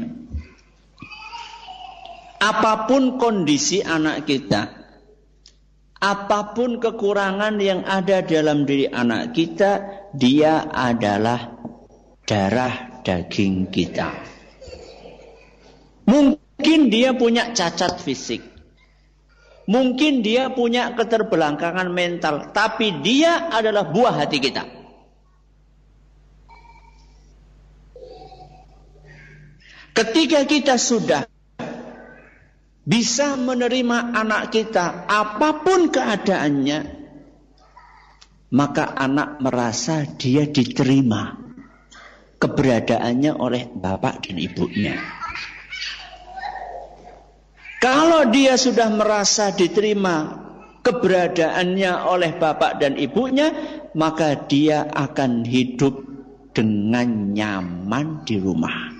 Apa 2.43 2.91
pun 2.91 3.15
kondisi 3.15 3.79
anak 3.79 4.27
kita, 4.27 4.61
apa 6.03 6.51
pun 6.51 6.83
kekurangan 6.83 7.55
yang 7.63 7.87
ada 7.87 8.19
dalam 8.19 8.67
diri 8.67 8.91
anak 8.91 9.31
kita, 9.31 9.71
dia 10.11 10.67
adalah 10.67 11.55
darah 12.27 12.99
daging 13.07 13.71
kita. 13.71 14.11
Mungkin 16.03 16.91
dia 16.91 17.15
punya 17.15 17.55
cacat 17.55 18.03
fisik. 18.03 18.43
Mungkin 19.63 20.19
dia 20.19 20.51
punya 20.51 20.91
keterbelakangan 20.91 21.87
mental, 21.87 22.51
tapi 22.51 22.99
dia 22.99 23.47
adalah 23.47 23.87
buah 23.87 24.19
hati 24.19 24.43
kita. 24.43 24.82
Ketika 29.93 30.41
kita 30.49 30.81
sudah 30.81 31.21
bisa 32.81 33.37
menerima 33.37 34.11
anak 34.17 34.49
kita 34.49 35.05
apa 35.05 35.61
pun 35.61 35.93
keadaannya, 35.93 36.79
maka 38.53 38.89
anak 38.97 39.37
merasa 39.37 40.05
dia 40.17 40.49
diterima 40.49 41.37
keberadaannya 42.41 43.31
oleh 43.37 43.69
bapak 43.69 44.25
dan 44.25 44.37
ibunya. 44.41 44.97
Kalau 47.77 48.33
dia 48.33 48.57
sudah 48.57 48.89
merasa 48.89 49.53
diterima 49.53 50.41
keberadaannya 50.81 51.91
oleh 52.07 52.31
bapak 52.35 52.79
dan 52.79 52.97
ibunya, 52.97 53.51
maka 53.93 54.35
dia 54.47 54.89
akan 54.89 55.45
hidup 55.45 56.01
dengan 56.55 57.33
nyaman 57.35 58.23
di 58.23 58.39
rumah. 58.39 58.92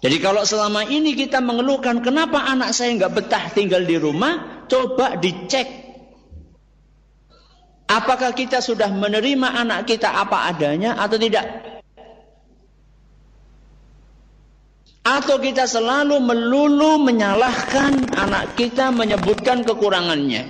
Jadi 0.00 0.16
kalau 0.16 0.48
selama 0.48 0.88
ini 0.88 1.12
kita 1.12 1.44
mengeluhkan 1.44 2.00
kenapa 2.00 2.40
anak 2.40 2.72
saya 2.72 2.96
nggak 2.96 3.12
betah 3.20 3.44
tinggal 3.52 3.84
di 3.84 4.00
rumah, 4.00 4.64
coba 4.64 5.20
dicek. 5.20 5.68
Apakah 7.84 8.32
kita 8.32 8.64
sudah 8.64 8.88
menerima 8.88 9.60
anak 9.60 9.84
kita 9.84 10.08
apa 10.08 10.48
adanya 10.48 10.96
atau 10.96 11.20
tidak? 11.20 11.44
Atau 15.04 15.42
kita 15.42 15.68
selalu 15.68 16.22
melulu 16.22 17.02
menyalahkan 17.02 18.14
anak 18.14 18.56
kita 18.56 18.94
menyebutkan 18.94 19.66
kekurangannya. 19.66 20.48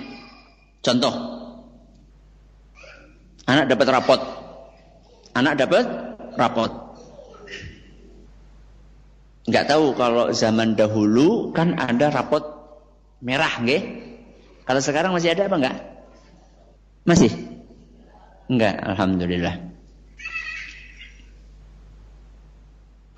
Contoh. 0.79 1.13
Anak 3.49 3.67
dapat 3.67 3.87
rapot. 3.89 4.21
Anak 5.33 5.59
dapat 5.59 5.83
rapot. 6.39 6.90
Nggak 9.51 9.67
tahu 9.67 9.91
kalau 9.99 10.31
zaman 10.31 10.79
dahulu 10.79 11.51
kan 11.51 11.75
ada 11.75 12.07
rapot 12.07 12.39
merah, 13.19 13.51
nggih? 13.59 13.83
Kalau 14.63 14.79
sekarang 14.79 15.11
masih 15.11 15.35
ada 15.35 15.51
apa 15.51 15.55
enggak? 15.59 15.77
Masih? 17.03 17.31
Enggak, 18.47 18.79
alhamdulillah. 18.79 19.55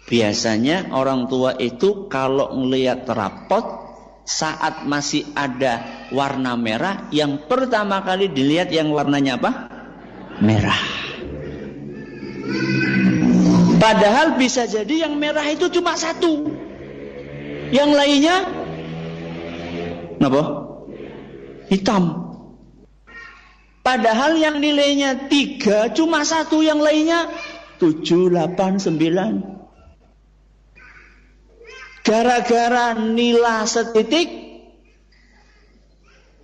Biasanya 0.10 0.90
orang 0.90 1.30
tua 1.30 1.54
itu 1.62 2.10
kalau 2.10 2.58
melihat 2.58 3.06
rapot 3.14 3.86
saat 4.26 4.90
masih 4.90 5.30
ada 5.38 5.86
warna 6.10 6.58
merah, 6.58 7.14
yang 7.14 7.46
pertama 7.46 8.02
kali 8.02 8.34
dilihat 8.34 8.74
yang 8.74 8.90
warnanya 8.90 9.38
apa? 9.38 9.52
Merah. 10.42 10.82
Padahal 13.78 14.38
bisa 14.38 14.70
jadi 14.70 15.08
yang 15.08 15.18
merah 15.18 15.46
itu 15.50 15.70
cuma 15.70 15.98
satu. 15.98 16.50
Yang 17.74 17.90
lainnya 17.94 18.36
apa? 20.22 20.44
Hitam. 21.70 22.04
Padahal 23.84 24.40
yang 24.40 24.64
nilainya 24.64 25.28
tiga 25.28 25.92
cuma 25.92 26.24
satu 26.24 26.64
yang 26.64 26.80
lainnya 26.80 27.28
tujuh, 27.84 28.32
delapan, 28.32 28.80
sembilan. 28.80 29.34
Gara-gara 32.04 32.96
nila 32.96 33.68
setitik 33.68 34.28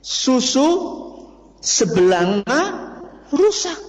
susu 0.03 0.69
sebelanga 1.59 2.63
rusak. 3.31 3.88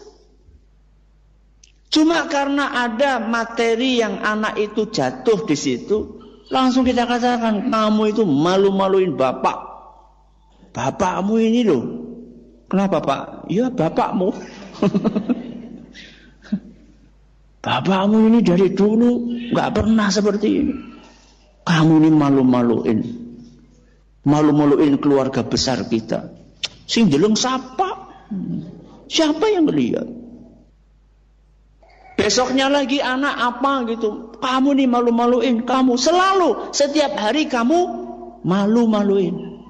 Cuma 1.90 2.30
karena 2.30 2.86
ada 2.86 3.18
materi 3.18 3.98
yang 3.98 4.22
anak 4.22 4.54
itu 4.62 4.94
jatuh 4.94 5.42
di 5.42 5.58
situ, 5.58 6.22
langsung 6.46 6.86
kita 6.86 7.02
katakan 7.02 7.66
kamu 7.66 8.14
itu 8.14 8.22
malu-maluin 8.22 9.18
bapak. 9.18 9.58
Bapakmu 10.70 11.34
ini 11.42 11.66
loh. 11.66 11.82
Kenapa 12.70 13.02
pak? 13.02 13.50
Ya 13.50 13.74
bapakmu. 13.74 14.30
bapakmu 17.66 18.18
ini 18.30 18.38
dari 18.46 18.70
dulu 18.70 19.34
nggak 19.50 19.70
pernah 19.74 20.06
seperti 20.14 20.46
ini. 20.46 20.74
Kamu 21.66 22.06
ini 22.06 22.10
malu-maluin. 22.14 22.98
Malu-maluin 24.22 24.94
keluarga 25.02 25.42
besar 25.42 25.82
kita. 25.90 26.30
Sing 26.86 27.10
jeleng 27.10 27.34
siapa? 27.34 28.14
Siapa 29.10 29.42
yang 29.50 29.66
melihat? 29.66 30.19
Besoknya 32.20 32.68
lagi 32.68 33.00
anak 33.00 33.32
apa 33.32 33.88
gitu. 33.88 34.36
Kamu 34.36 34.76
nih 34.76 34.84
malu-maluin. 34.84 35.64
Kamu 35.64 35.96
selalu 35.96 36.68
setiap 36.76 37.16
hari 37.16 37.48
kamu 37.48 37.80
malu-maluin. 38.44 39.64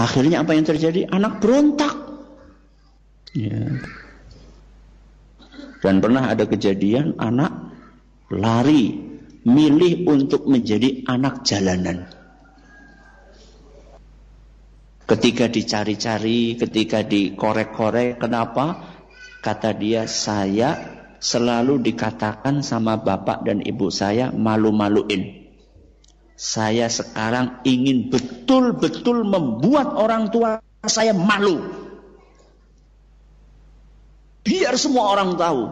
Akhirnya 0.00 0.40
apa 0.40 0.56
yang 0.56 0.64
terjadi? 0.64 1.12
Anak 1.12 1.44
berontak. 1.44 1.92
Ya. 3.36 3.84
Dan 5.84 6.00
pernah 6.00 6.32
ada 6.32 6.48
kejadian 6.48 7.20
anak 7.20 7.52
lari 8.32 8.96
milih 9.44 10.08
untuk 10.08 10.48
menjadi 10.48 11.04
anak 11.04 11.44
jalanan. 11.44 12.08
Ketika 15.04 15.52
dicari-cari, 15.52 16.56
ketika 16.56 17.04
dikorek-korek, 17.04 18.16
kenapa? 18.16 18.93
Kata 19.44 19.76
dia, 19.76 20.08
saya 20.08 20.80
selalu 21.20 21.84
dikatakan 21.84 22.64
sama 22.64 22.96
bapak 22.96 23.44
dan 23.44 23.60
ibu 23.60 23.92
saya 23.92 24.32
malu-maluin. 24.32 25.52
Saya 26.32 26.88
sekarang 26.88 27.60
ingin 27.68 28.08
betul-betul 28.08 29.20
membuat 29.28 30.00
orang 30.00 30.32
tua 30.32 30.64
saya 30.88 31.12
malu. 31.12 31.60
Biar 34.48 34.80
semua 34.80 35.12
orang 35.12 35.36
tahu 35.36 35.62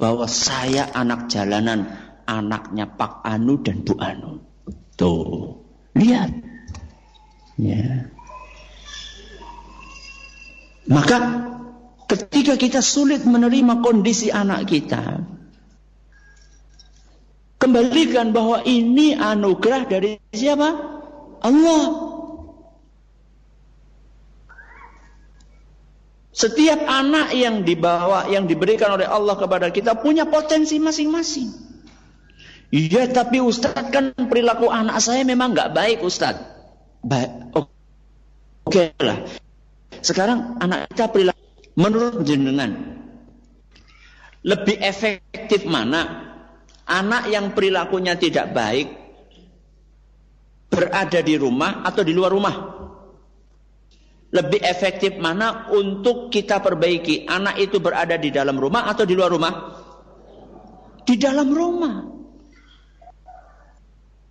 bahwa 0.00 0.24
saya 0.24 0.88
anak 0.96 1.28
jalanan, 1.28 1.84
anaknya 2.24 2.88
Pak 2.88 3.20
Anu 3.28 3.60
dan 3.60 3.84
Bu 3.84 4.00
Anu. 4.00 4.40
Tuh, 4.96 5.60
lihat. 5.96 6.32
Ya. 7.60 8.08
Maka 10.88 11.49
ketika 12.10 12.58
kita 12.58 12.82
sulit 12.82 13.22
menerima 13.22 13.78
kondisi 13.86 14.34
anak 14.34 14.66
kita, 14.66 15.22
kembalikan 17.62 18.34
bahwa 18.34 18.66
ini 18.66 19.14
anugerah 19.14 19.86
dari 19.86 20.18
siapa? 20.34 20.68
Allah. 21.46 21.84
Setiap 26.34 26.88
anak 26.88 27.36
yang 27.36 27.68
dibawa, 27.68 28.26
yang 28.32 28.48
diberikan 28.48 28.96
oleh 28.96 29.04
Allah 29.04 29.36
kepada 29.36 29.68
kita 29.68 29.92
punya 30.00 30.24
potensi 30.24 30.80
masing-masing. 30.80 31.52
Iya, 32.70 33.10
tapi 33.10 33.42
Ustadz 33.42 33.90
kan 33.90 34.14
perilaku 34.14 34.70
anak 34.70 35.02
saya 35.02 35.26
memang 35.26 35.52
nggak 35.52 35.74
baik 35.74 35.98
Ustadz. 36.00 36.40
Baik, 37.02 37.50
oke 37.52 37.68
okay 38.64 38.94
lah. 39.02 39.20
Sekarang 40.00 40.56
anak 40.62 40.88
kita 40.94 41.12
perilaku 41.12 41.39
menurut 41.80 42.20
jenengan 42.28 43.00
lebih 44.44 44.76
efektif 44.80 45.64
mana? 45.64 46.28
Anak 46.90 47.30
yang 47.30 47.54
perilakunya 47.54 48.18
tidak 48.18 48.50
baik 48.50 48.88
berada 50.66 51.22
di 51.22 51.38
rumah 51.38 51.86
atau 51.86 52.02
di 52.02 52.10
luar 52.10 52.34
rumah? 52.34 52.56
Lebih 54.30 54.62
efektif 54.62 55.18
mana 55.18 55.70
untuk 55.70 56.30
kita 56.34 56.58
perbaiki? 56.62 57.26
Anak 57.30 57.62
itu 57.62 57.78
berada 57.78 58.18
di 58.18 58.34
dalam 58.34 58.58
rumah 58.58 58.90
atau 58.90 59.06
di 59.06 59.14
luar 59.14 59.30
rumah? 59.30 59.52
Di 61.06 61.14
dalam 61.14 61.50
rumah. 61.50 61.94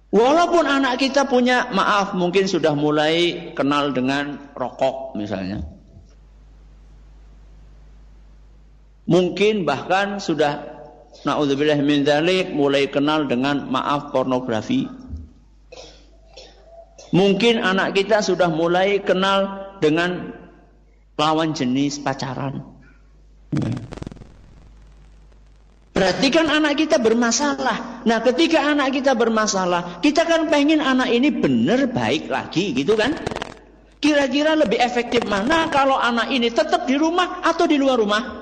Walaupun 0.10 0.66
anak 0.66 1.00
kita 1.00 1.30
punya, 1.30 1.70
maaf 1.70 2.18
mungkin 2.18 2.50
sudah 2.50 2.74
mulai 2.74 3.54
kenal 3.54 3.94
dengan 3.94 4.52
rokok 4.58 5.14
misalnya. 5.16 5.79
Mungkin 9.10 9.66
bahkan 9.66 10.22
sudah 10.22 10.80
naudzubillah 11.26 11.82
min 11.82 12.06
dzalik 12.06 12.54
mulai 12.54 12.86
kenal 12.94 13.26
dengan 13.26 13.66
maaf 13.66 14.14
pornografi. 14.14 14.86
Mungkin 17.10 17.58
anak 17.58 17.98
kita 17.98 18.22
sudah 18.22 18.54
mulai 18.54 19.02
kenal 19.02 19.74
dengan 19.82 20.30
lawan 21.18 21.58
jenis 21.58 21.98
pacaran. 21.98 22.62
Berarti 25.90 26.28
kan 26.30 26.48
anak 26.48 26.78
kita 26.78 27.02
bermasalah. 27.02 28.06
Nah 28.06 28.22
ketika 28.22 28.62
anak 28.62 28.94
kita 28.94 29.18
bermasalah, 29.18 30.00
kita 30.06 30.24
kan 30.24 30.48
pengen 30.54 30.86
anak 30.86 31.10
ini 31.10 31.34
benar 31.34 31.90
baik 31.90 32.30
lagi 32.30 32.78
gitu 32.78 32.94
kan. 32.94 33.18
Kira-kira 34.00 34.56
lebih 34.56 34.80
efektif 34.80 35.28
mana 35.28 35.68
kalau 35.68 36.00
anak 36.00 36.32
ini 36.32 36.48
tetap 36.54 36.88
di 36.88 36.96
rumah 36.96 37.44
atau 37.44 37.68
di 37.68 37.76
luar 37.76 38.00
rumah? 38.00 38.39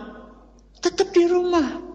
Tetap 0.82 1.10
di 1.14 1.26
rumah. 1.26 1.88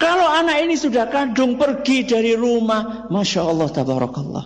Kalau 0.00 0.28
anak 0.32 0.64
ini 0.64 0.80
sudah 0.80 1.12
kandung 1.12 1.60
pergi 1.60 2.08
dari 2.08 2.32
rumah, 2.32 3.12
Masya 3.12 3.40
Allah, 3.44 3.68
Tabarakallah. 3.68 4.44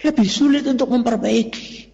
Lebih 0.00 0.28
sulit 0.28 0.64
untuk 0.68 0.92
memperbaiki. 0.92 1.88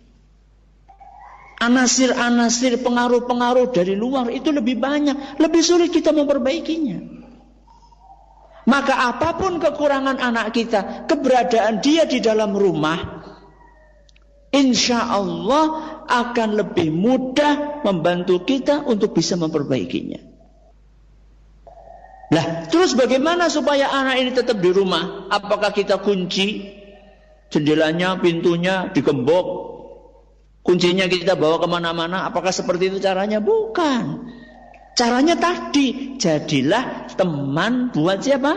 Anasir-anasir 1.56 2.82
pengaruh-pengaruh 2.82 3.70
dari 3.70 3.94
luar 3.94 4.28
itu 4.34 4.50
lebih 4.50 4.76
banyak. 4.76 5.38
Lebih 5.38 5.62
sulit 5.62 5.94
kita 5.94 6.10
memperbaikinya. 6.10 7.16
Maka 8.66 9.14
apa 9.14 9.38
pun 9.38 9.62
kekurangan 9.62 10.18
anak 10.18 10.50
kita, 10.50 11.06
keberadaan 11.06 11.78
dia 11.78 12.02
di 12.02 12.18
dalam 12.18 12.50
rumah, 12.50 13.15
insya 14.56 15.04
Allah 15.04 16.00
akan 16.08 16.48
lebih 16.56 16.88
mudah 16.88 17.84
membantu 17.84 18.40
kita 18.48 18.88
untuk 18.88 19.12
bisa 19.12 19.36
memperbaikinya. 19.36 20.32
Nah, 22.26 22.66
terus 22.72 22.96
bagaimana 22.96 23.52
supaya 23.52 23.92
anak 23.92 24.16
ini 24.18 24.30
tetap 24.34 24.58
di 24.58 24.72
rumah? 24.72 25.30
Apakah 25.30 25.70
kita 25.70 26.00
kunci 26.02 26.74
jendelanya, 27.52 28.18
pintunya, 28.18 28.90
digembok, 28.90 29.76
Kuncinya 30.66 31.06
kita 31.06 31.38
bawa 31.38 31.62
ke 31.62 31.70
mana-mana. 31.70 32.26
Apakah 32.26 32.50
seperti 32.50 32.90
itu 32.90 32.98
caranya? 32.98 33.38
Bukan. 33.38 34.26
Caranya 34.98 35.38
tadi. 35.38 36.18
Jadilah 36.18 37.06
teman 37.14 37.94
buat 37.94 38.18
siapa? 38.18 38.50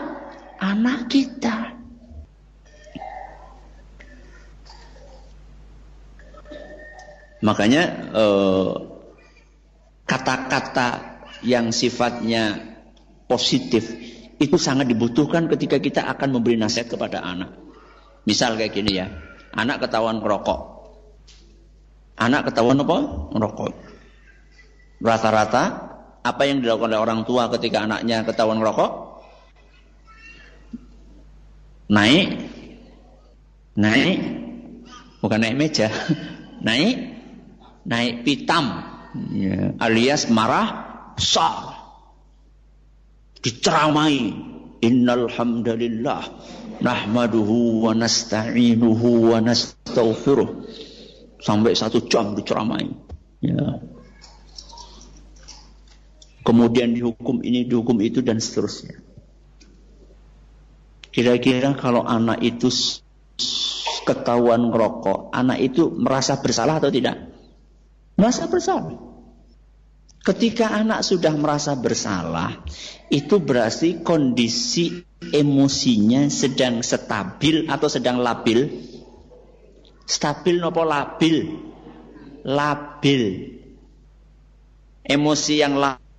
Anak 0.57 1.13
kita. 1.13 1.78
Makanya 7.39 7.84
eh, 8.12 8.71
kata-kata 10.04 10.88
eh, 10.89 10.99
yang 11.47 11.71
sifatnya 11.71 12.60
positif 13.30 13.88
itu 14.39 14.56
sangat 14.56 14.88
dibutuhkan 14.88 15.47
ketika 15.52 15.80
kita 15.80 16.02
akan 16.08 16.39
memberi 16.39 16.60
nasihat 16.60 16.91
kepada 16.91 17.23
anak. 17.23 17.56
Misal 18.28 18.60
kayak 18.60 18.75
gini 18.75 18.99
ya, 18.99 19.08
anak 19.56 19.84
ketahuan 19.88 20.19
merokok, 20.19 20.80
Anak 22.19 22.52
ketahuan 22.52 22.84
apa? 22.84 22.97
Merokok. 23.32 23.71
Rata-rata 24.99 25.63
apa 26.19 26.43
yang 26.43 26.60
dilakukan 26.60 26.91
oleh 26.91 26.99
orang 26.99 27.21
tua 27.23 27.47
ketika 27.56 27.88
anaknya 27.88 28.28
ketahuan 28.28 28.60
merokok? 28.60 29.23
Naik, 31.89 32.28
naik, 33.80 34.19
bukan 35.23 35.39
naik 35.41 35.56
meja, 35.58 35.89
naik, 36.67 37.08
naik 37.85 38.27
pitam, 38.27 38.83
ya, 39.31 39.75
alias 39.79 40.27
marah 40.31 40.67
besar, 41.15 41.75
diceramai. 43.43 44.47
Innal 44.79 45.27
hamdalillah 45.27 46.23
nahmaduhu 46.79 47.83
wa 47.83 47.91
nasta'inuhu 47.91 49.35
wa 49.35 49.43
nastaghfiruh 49.43 50.47
sampai 51.43 51.75
satu 51.75 52.07
jam 52.07 52.31
diceramai. 52.31 52.87
Ya. 53.43 53.83
Kemudian 56.47 56.95
dihukum 56.95 57.43
ini, 57.43 57.67
dihukum 57.67 57.99
itu 57.99 58.23
dan 58.23 58.39
seterusnya. 58.39 59.03
Kira-kira 61.11 61.75
kalau 61.75 62.07
anak 62.07 62.39
itu 62.39 62.71
ketahuan 64.07 64.71
ngerokok, 64.71 65.35
anak 65.35 65.59
itu 65.61 65.93
merasa 65.93 66.39
bersalah 66.41 66.79
atau 66.81 66.89
tidak? 66.89 67.28
Merasa 68.19 68.51
bersalah. 68.51 68.99
Ketika 70.19 70.75
anak 70.75 71.08
sudah 71.08 71.32
merasa 71.39 71.79
bersalah, 71.79 72.60
itu 73.08 73.39
berarti 73.39 74.03
kondisi 74.03 74.99
emosinya 75.32 76.27
sedang 76.27 76.84
stabil 76.84 77.71
atau 77.71 77.88
sedang 77.88 78.19
labil 78.19 78.67
Stabil 80.10 80.58
nopo 80.58 80.82
labil? 80.82 81.53
Labil. 82.41 83.23
Emosi 85.05 85.62
yang 85.62 85.77
labil 85.77 86.10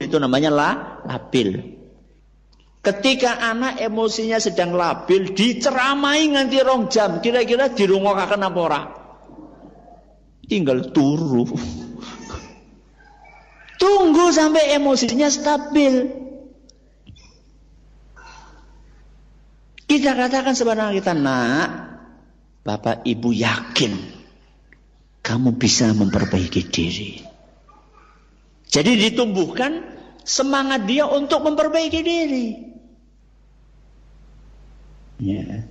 itu 0.00 0.16
namanya 0.16 0.48
la, 0.48 0.70
labil. 1.04 1.76
Ketika 2.80 3.36
anak 3.36 3.76
emosinya 3.84 4.40
sedang 4.40 4.72
labil, 4.72 5.36
diceramai 5.36 6.32
nganti 6.32 6.64
rong 6.64 6.88
jam, 6.88 7.20
kira-kira 7.20 7.68
dirungokaken 7.68 8.40
apa 8.40 8.58
ora? 8.60 8.80
Tinggal 10.50 10.90
turu. 10.90 11.46
Tunggu 13.78 14.34
sampai 14.34 14.74
emosinya 14.74 15.30
stabil. 15.30 16.10
Kita 19.86 20.10
katakan 20.18 20.58
sebenarnya 20.58 20.98
kita 20.98 21.14
nak, 21.14 21.68
Bapak 22.66 23.06
Ibu 23.06 23.30
yakin 23.30 23.94
kamu 25.22 25.54
bisa 25.54 25.94
memperbaiki 25.94 26.62
diri. 26.66 27.22
Jadi 28.70 28.92
ditumbuhkan 28.98 29.82
semangat 30.26 30.86
dia 30.86 31.06
untuk 31.06 31.46
memperbaiki 31.46 32.00
diri. 32.02 32.48
Ya. 35.22 35.69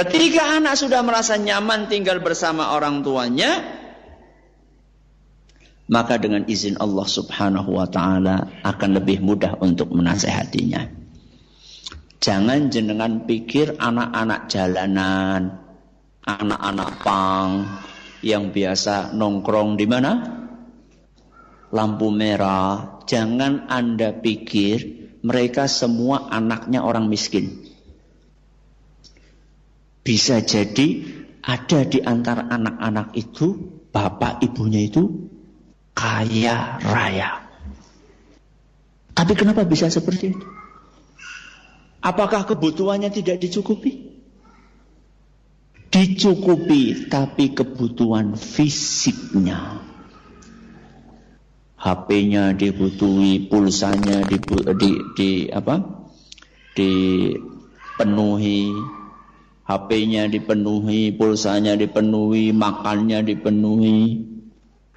Ketika 0.00 0.56
anak 0.56 0.80
sudah 0.80 1.04
merasa 1.04 1.36
nyaman 1.36 1.92
tinggal 1.92 2.24
bersama 2.24 2.72
orang 2.72 3.04
tuanya, 3.04 3.60
maka 5.92 6.16
dengan 6.16 6.48
izin 6.48 6.80
Allah 6.80 7.04
Subhanahu 7.04 7.76
wa 7.76 7.84
taala 7.84 8.48
akan 8.64 8.90
lebih 8.96 9.20
mudah 9.20 9.60
untuk 9.60 9.92
menasehatinya. 9.92 10.88
Jangan 12.16 12.72
jenengan 12.72 13.28
pikir 13.28 13.76
anak-anak 13.76 14.48
jalanan, 14.48 15.60
anak-anak 16.24 16.90
pang 17.04 17.50
yang 18.24 18.56
biasa 18.56 19.12
nongkrong 19.12 19.76
di 19.76 19.84
mana? 19.84 20.12
Lampu 21.76 22.08
merah. 22.08 23.04
Jangan 23.04 23.68
Anda 23.68 24.16
pikir 24.16 25.00
mereka 25.20 25.68
semua 25.68 26.32
anaknya 26.32 26.80
orang 26.80 27.10
miskin. 27.10 27.69
Bisa 30.00 30.40
jadi 30.40 31.04
ada 31.40 31.80
di 31.84 32.00
antara 32.00 32.48
anak-anak 32.48 33.16
itu 33.16 33.56
bapak 33.92 34.40
ibunya 34.44 34.84
itu 34.84 35.28
kaya 35.92 36.80
raya. 36.80 37.44
Tapi 39.12 39.32
kenapa 39.36 39.68
bisa 39.68 39.92
seperti 39.92 40.32
itu? 40.32 40.46
Apakah 42.00 42.48
kebutuhannya 42.48 43.12
tidak 43.12 43.44
dicukupi? 43.44 44.08
Dicukupi, 45.92 47.10
tapi 47.12 47.52
kebutuhan 47.52 48.40
fisiknya. 48.40 49.84
HP-nya 51.76 52.56
dibutuhi, 52.56 53.48
pulsanya 53.48 54.24
di, 54.24 54.36
di, 54.80 54.90
di 55.16 55.30
apa? 55.52 56.00
dipenuhi, 56.76 58.70
HP-nya 59.70 60.26
dipenuhi, 60.26 61.14
pulsanya 61.14 61.78
dipenuhi, 61.78 62.50
makannya 62.50 63.22
dipenuhi, 63.22 64.26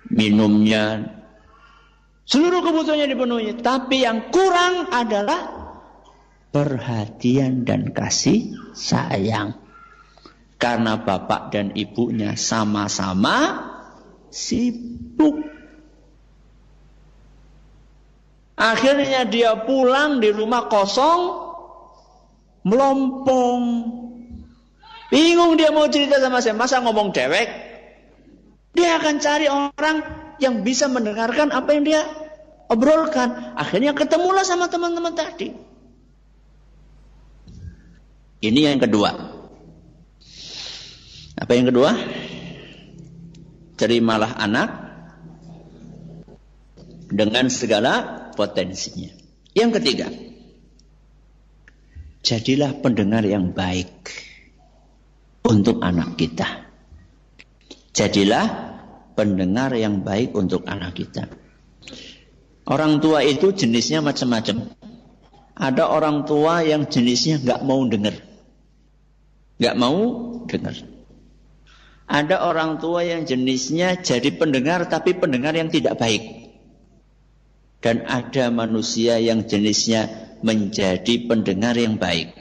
minumnya, 0.10 1.14
seluruh 2.26 2.66
kebutuhannya 2.66 3.06
dipenuhi. 3.06 3.54
Tapi 3.62 4.02
yang 4.02 4.34
kurang 4.34 4.90
adalah 4.90 5.42
perhatian 6.50 7.70
dan 7.70 7.94
kasih 7.94 8.58
sayang. 8.74 9.62
Karena 10.58 10.98
bapak 10.98 11.54
dan 11.54 11.78
ibunya 11.78 12.34
sama-sama 12.34 13.70
sibuk. 14.34 15.38
Akhirnya 18.58 19.28
dia 19.30 19.54
pulang 19.70 20.18
di 20.18 20.34
rumah 20.34 20.66
kosong, 20.66 21.22
melompong. 22.66 23.64
Bingung 25.14 25.62
dia 25.62 25.70
mau 25.70 25.86
cerita 25.94 26.18
sama 26.18 26.42
saya, 26.42 26.58
masa 26.58 26.82
ngomong 26.82 27.14
dewek? 27.14 27.46
Dia 28.74 28.98
akan 28.98 29.22
cari 29.22 29.46
orang 29.46 29.98
yang 30.42 30.66
bisa 30.66 30.90
mendengarkan 30.90 31.54
apa 31.54 31.70
yang 31.78 31.86
dia 31.86 32.02
obrolkan. 32.66 33.54
Akhirnya 33.54 33.94
ketemulah 33.94 34.42
sama 34.42 34.74
teman-teman 34.74 35.14
tadi. 35.14 35.54
Ini 38.42 38.74
yang 38.74 38.82
kedua. 38.82 39.14
Apa 41.38 41.52
yang 41.54 41.70
kedua? 41.70 41.94
Terimalah 43.78 44.34
anak 44.42 44.70
dengan 47.14 47.54
segala 47.54 47.94
potensinya. 48.34 49.14
Yang 49.54 49.78
ketiga, 49.78 50.10
jadilah 52.26 52.74
pendengar 52.82 53.22
yang 53.22 53.54
baik 53.54 54.33
untuk 55.44 55.84
anak 55.84 56.16
kita. 56.16 56.68
Jadilah 57.94 58.48
pendengar 59.14 59.76
yang 59.78 60.02
baik 60.02 60.34
untuk 60.34 60.66
anak 60.66 60.98
kita. 60.98 61.30
Orang 62.64 63.04
tua 63.04 63.22
itu 63.22 63.52
jenisnya 63.52 64.00
macam-macam. 64.00 64.72
Ada 65.54 65.86
orang 65.86 66.26
tua 66.26 66.66
yang 66.66 66.90
jenisnya 66.90 67.38
nggak 67.38 67.62
mau 67.62 67.86
dengar, 67.86 68.18
nggak 69.62 69.76
mau 69.78 70.00
dengar. 70.50 70.74
Ada 72.10 72.50
orang 72.50 72.82
tua 72.82 73.06
yang 73.06 73.24
jenisnya 73.24 74.02
jadi 74.02 74.34
pendengar 74.34 74.90
tapi 74.90 75.14
pendengar 75.14 75.54
yang 75.54 75.70
tidak 75.70 76.02
baik. 76.02 76.56
Dan 77.84 78.08
ada 78.08 78.48
manusia 78.48 79.20
yang 79.20 79.44
jenisnya 79.46 80.08
menjadi 80.42 81.28
pendengar 81.28 81.76
yang 81.76 82.00
baik. 82.00 82.32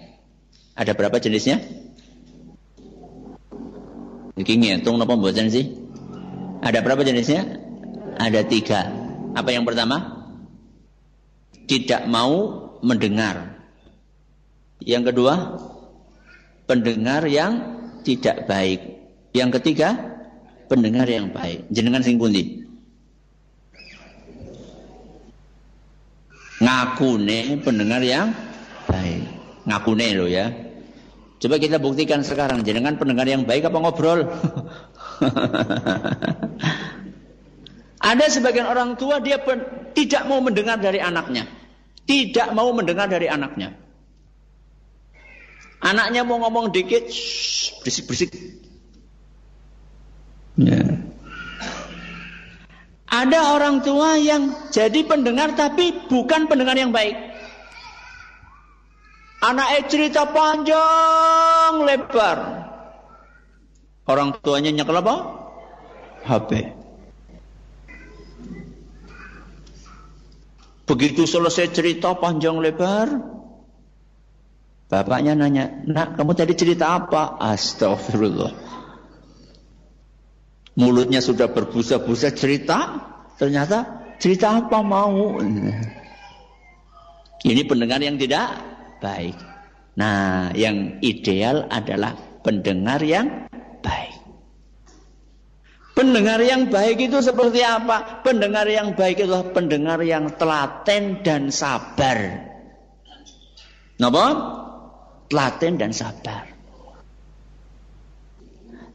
Ada 0.78 0.94
berapa 0.94 1.18
jenisnya? 1.18 1.81
Iki 4.32 4.52
ngitung 4.56 4.96
napa 4.96 5.12
mboten 5.12 5.52
sih? 5.52 5.68
Ada 6.64 6.80
berapa 6.80 7.04
jenisnya? 7.04 7.58
Ada 8.16 8.46
tiga. 8.48 8.88
Apa 9.36 9.52
yang 9.52 9.68
pertama? 9.68 10.24
Tidak 11.68 12.08
mau 12.08 12.62
mendengar. 12.80 13.60
Yang 14.82 15.12
kedua, 15.12 15.34
pendengar 16.64 17.28
yang 17.28 17.82
tidak 18.02 18.48
baik. 18.48 18.80
Yang 19.32 19.60
ketiga, 19.60 19.96
pendengar 20.66 21.06
yang 21.08 21.30
baik. 21.30 21.68
Jenengan 21.68 22.00
sing 22.00 22.16
pundi? 22.16 22.62
Ngakune 26.62 27.58
pendengar 27.66 28.00
yang 28.06 28.30
baik. 28.86 29.26
Ngakune 29.66 30.06
lo 30.14 30.26
ya. 30.30 30.46
Coba 31.42 31.58
kita 31.58 31.82
buktikan 31.82 32.22
sekarang, 32.22 32.62
jenengan 32.62 32.94
pendengar 32.94 33.26
yang 33.26 33.42
baik 33.42 33.66
apa 33.66 33.74
ngobrol? 33.82 34.30
Ada 38.14 38.30
sebagian 38.30 38.70
orang 38.70 38.94
tua 38.94 39.18
dia 39.18 39.42
pen, 39.42 39.90
tidak 39.90 40.30
mau 40.30 40.38
mendengar 40.38 40.78
dari 40.78 41.02
anaknya. 41.02 41.50
Tidak 42.06 42.54
mau 42.54 42.70
mendengar 42.70 43.10
dari 43.10 43.26
anaknya. 43.26 43.74
Anaknya 45.82 46.22
mau 46.22 46.38
ngomong 46.46 46.70
dikit, 46.70 47.10
berisik-berisik. 47.82 48.30
Ya. 50.62 51.02
Ada 53.10 53.58
orang 53.58 53.82
tua 53.82 54.14
yang 54.14 54.70
jadi 54.70 55.02
pendengar 55.02 55.58
tapi 55.58 56.06
bukan 56.06 56.46
pendengar 56.46 56.78
yang 56.78 56.94
baik. 56.94 57.31
Anaknya 59.42 59.80
cerita 59.90 60.22
panjang 60.30 61.82
lebar. 61.82 62.38
Orang 64.06 64.38
tuanya 64.38 64.70
nyekel 64.70 65.02
apa? 65.02 65.16
HP. 66.22 66.78
Begitu 70.86 71.26
selesai 71.26 71.74
cerita 71.74 72.14
panjang 72.14 72.62
lebar, 72.62 73.18
bapaknya 74.86 75.34
nanya, 75.34 75.82
nak 75.90 76.14
kamu 76.14 76.32
tadi 76.38 76.54
cerita 76.54 76.94
apa? 76.94 77.38
Astagfirullah. 77.42 78.52
Mulutnya 80.78 81.18
sudah 81.18 81.50
berbusa-busa 81.50 82.30
cerita, 82.34 82.78
ternyata 83.42 84.06
cerita 84.22 84.54
apa 84.54 84.78
mau? 84.86 85.42
Ini 87.42 87.62
pendengar 87.66 87.98
yang 87.98 88.18
tidak 88.22 88.71
baik. 89.02 89.34
Nah, 89.98 90.54
yang 90.54 91.02
ideal 91.02 91.66
adalah 91.68 92.14
pendengar 92.46 93.02
yang 93.02 93.50
baik. 93.82 94.16
Pendengar 95.92 96.40
yang 96.40 96.72
baik 96.72 97.12
itu 97.12 97.20
seperti 97.20 97.60
apa? 97.60 98.24
Pendengar 98.24 98.64
yang 98.64 98.96
baik 98.96 99.20
itu 99.20 99.28
adalah 99.28 99.52
pendengar 99.52 100.00
yang 100.00 100.32
telaten 100.40 101.20
dan 101.20 101.52
sabar. 101.52 102.48
Napa? 104.00 104.26
Telaten 105.28 105.76
dan 105.76 105.92
sabar. 105.92 106.48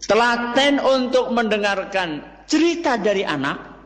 Telaten 0.01 0.81
untuk 0.81 1.29
mendengarkan 1.29 2.25
cerita 2.49 2.97
dari 2.97 3.21
anak. 3.21 3.77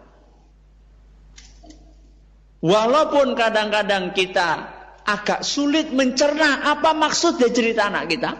Walaupun 2.63 3.35
kadang-kadang 3.35 4.15
kita 4.15 4.70
agak 5.05 5.41
sulit 5.41 5.89
mencerna 5.91 6.65
apa 6.65 6.93
maksud 6.93 7.41
dari 7.41 7.53
cerita 7.53 7.89
anak 7.89 8.05
kita. 8.09 8.31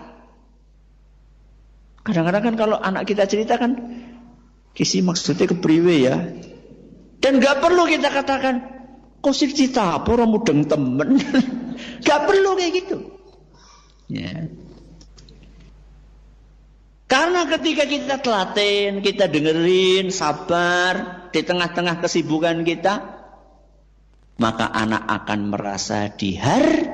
Kadang-kadang 2.01 2.43
kan 2.51 2.55
kalau 2.57 2.77
anak 2.81 3.05
kita 3.05 3.29
cerita 3.29 3.61
kan 3.61 3.77
kisi 4.73 5.05
maksudnya 5.05 5.45
kepriwe 5.45 5.95
ya. 6.01 6.17
Dan 7.21 7.37
gak 7.37 7.61
perlu 7.61 7.85
kita 7.85 8.09
katakan 8.09 8.55
kok 9.21 9.35
sih 9.37 9.53
cerita 9.53 10.01
apa 10.01 10.25
mudeng 10.25 10.65
temen. 10.65 11.21
gak 12.07 12.21
perlu 12.25 12.57
kayak 12.57 12.73
gitu. 12.81 12.97
Ya. 14.09 14.49
Karena 17.11 17.43
ketika 17.43 17.83
kita 17.83 18.23
telaten, 18.23 19.03
kita 19.03 19.27
dengerin, 19.27 20.15
sabar 20.15 21.27
di 21.35 21.43
tengah-tengah 21.43 21.99
kesibukan 21.99 22.63
kita, 22.63 23.20
maka 24.41 24.73
anak 24.73 25.05
akan 25.05 25.53
merasa 25.53 26.09
dihargai. 26.09 26.89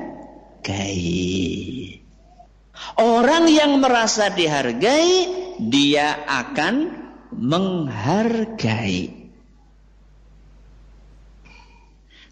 Orang 3.00 3.48
yang 3.48 3.80
merasa 3.80 4.28
dihargai, 4.28 5.32
dia 5.56 6.28
akan 6.28 6.92
menghargai. 7.32 9.16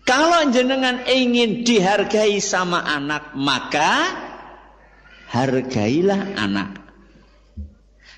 Kalau 0.06 0.54
jenengan 0.54 1.02
ingin 1.08 1.66
dihargai 1.66 2.38
sama 2.38 2.78
anak, 2.84 3.34
maka 3.34 4.06
hargailah 5.32 6.38
anak. 6.38 6.78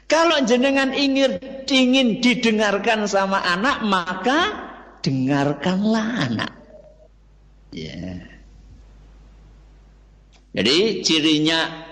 Kalau 0.05 0.44
jenengan 0.44 0.92
ingin 0.92 1.40
ingin 1.64 2.20
didengarkan 2.20 3.09
sama 3.09 3.40
anak, 3.40 3.84
maka 3.88 4.40
dengarkanlah 5.01 6.28
anak. 6.28 6.57
Ya. 7.72 7.92
Yeah. 7.92 8.38
Jadi 10.58 11.04
cirinya 11.04 11.86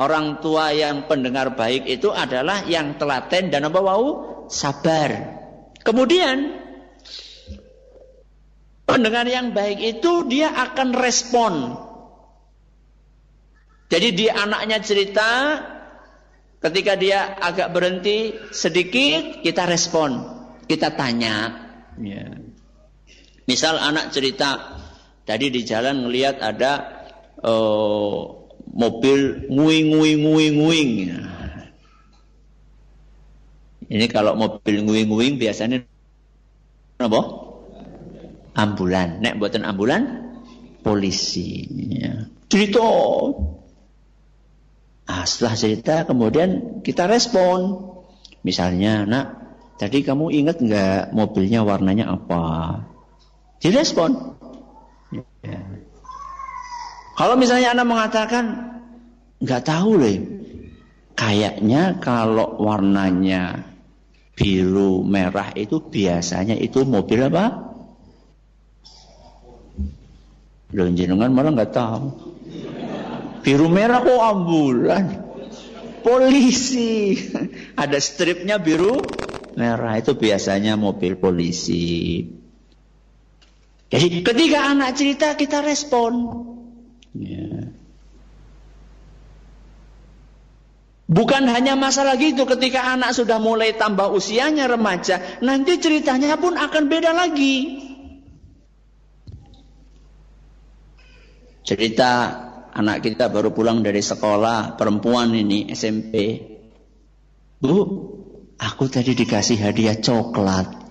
orang 0.00 0.40
tua 0.40 0.72
yang 0.72 1.04
pendengar 1.10 1.52
baik 1.58 1.84
itu 1.84 2.12
adalah 2.14 2.64
yang 2.64 2.96
telaten 2.96 3.50
dan 3.50 3.66
apa 3.66 3.80
wau 3.82 4.08
sabar. 4.46 5.36
Kemudian 5.82 6.54
pendengar 8.86 9.26
yang 9.26 9.52
baik 9.52 9.82
itu 9.82 10.24
dia 10.30 10.54
akan 10.54 10.94
respon. 10.94 11.54
Jadi 13.86 14.08
dia 14.14 14.32
anaknya 14.38 14.82
cerita 14.82 15.30
ketika 16.58 16.98
dia 16.98 17.38
agak 17.38 17.70
berhenti 17.70 18.34
sedikit 18.50 19.44
kita 19.44 19.66
respon, 19.68 20.24
kita 20.66 20.94
tanya. 20.94 21.68
Ya. 22.00 22.32
Misal 23.46 23.78
anak 23.78 24.10
cerita 24.10 24.74
tadi 25.26 25.50
di 25.50 25.66
jalan 25.66 26.06
ngelihat 26.06 26.38
ada 26.38 26.72
uh, 27.42 28.46
mobil 28.70 29.50
nguing 29.50 29.86
nguing 29.92 30.18
nguing 30.22 30.54
nguing. 30.62 30.90
Ini 33.86 34.06
kalau 34.10 34.38
mobil 34.38 34.82
nguing 34.82 35.06
nguing 35.10 35.34
biasanya 35.42 35.82
apa? 37.02 37.20
Ambulan. 38.56 39.20
Nek 39.20 39.36
buatan 39.36 39.66
ambulan 39.66 40.02
polisi. 40.80 41.66
Ya. 41.98 42.30
Cerita. 42.46 42.86
Nah, 45.06 45.22
setelah 45.22 45.54
cerita 45.54 45.94
kemudian 46.06 46.82
kita 46.82 47.06
respon. 47.06 47.94
Misalnya, 48.42 49.02
nak, 49.06 49.26
tadi 49.78 50.06
kamu 50.06 50.30
ingat 50.30 50.62
nggak 50.62 51.14
mobilnya 51.14 51.66
warnanya 51.66 52.14
apa? 52.14 52.42
Direspon. 53.58 54.35
Ya. 55.46 55.60
Kalau 57.16 57.34
misalnya 57.38 57.72
Anda 57.72 57.84
mengatakan 57.86 58.44
nggak 59.40 59.62
tahu 59.64 59.90
loh, 59.96 60.18
kayaknya 61.16 61.96
kalau 62.02 62.60
warnanya 62.60 63.64
biru 64.36 65.00
merah 65.00 65.54
itu 65.56 65.80
biasanya 65.80 66.58
itu 66.58 66.84
mobil 66.84 67.24
apa? 67.24 67.72
Loh 70.76 70.86
jenengan 70.92 71.32
malah 71.32 71.56
nggak 71.56 71.72
tahu. 71.72 72.04
Biru 73.40 73.70
merah 73.70 74.02
kok 74.02 74.20
ambulan. 74.20 75.04
Polisi. 76.02 77.16
Ada 77.74 77.98
stripnya 78.02 78.58
biru 78.60 79.00
merah 79.56 79.96
itu 79.96 80.12
biasanya 80.14 80.76
mobil 80.76 81.16
polisi. 81.16 82.28
Jadi 83.86 84.26
ketika 84.26 84.74
anak 84.74 84.98
cerita 84.98 85.38
kita 85.38 85.62
respon. 85.62 86.12
Ya. 87.14 87.70
Bukan 91.06 91.46
hanya 91.46 91.78
masalah 91.78 92.18
gitu 92.18 92.50
ketika 92.50 92.82
anak 92.82 93.14
sudah 93.14 93.38
mulai 93.38 93.78
tambah 93.78 94.10
usianya 94.10 94.66
remaja, 94.66 95.22
nanti 95.38 95.78
ceritanya 95.78 96.34
pun 96.34 96.58
akan 96.58 96.90
beda 96.90 97.14
lagi. 97.14 97.78
Cerita 101.62 102.10
anak 102.74 103.06
kita 103.06 103.30
baru 103.30 103.54
pulang 103.54 103.86
dari 103.86 104.02
sekolah, 104.02 104.74
perempuan 104.74 105.30
ini 105.30 105.70
SMP. 105.70 106.42
Bu, 107.62 107.74
aku 108.58 108.84
tadi 108.90 109.14
dikasih 109.14 109.62
hadiah 109.62 109.98
coklat. 110.02 110.85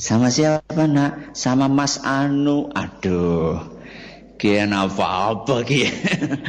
Sama 0.00 0.32
siapa 0.32 0.88
nak? 0.88 1.36
Sama 1.36 1.68
Mas 1.68 2.00
Anu. 2.00 2.72
Aduh, 2.72 3.60
kian 4.40 4.72
apa-apa 4.72 5.60
kian. 5.60 5.92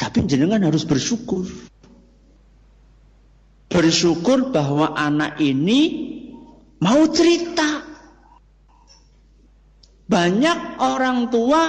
Tapi 0.00 0.28
jenengan 0.28 0.60
harus 0.60 0.84
bersyukur. 0.84 1.48
Bersyukur 3.72 4.52
bahwa 4.52 4.92
anak 4.92 5.40
ini 5.40 5.80
mau 6.84 7.08
cerita. 7.08 7.80
Banyak 10.04 10.80
orang 10.84 11.32
tua 11.32 11.62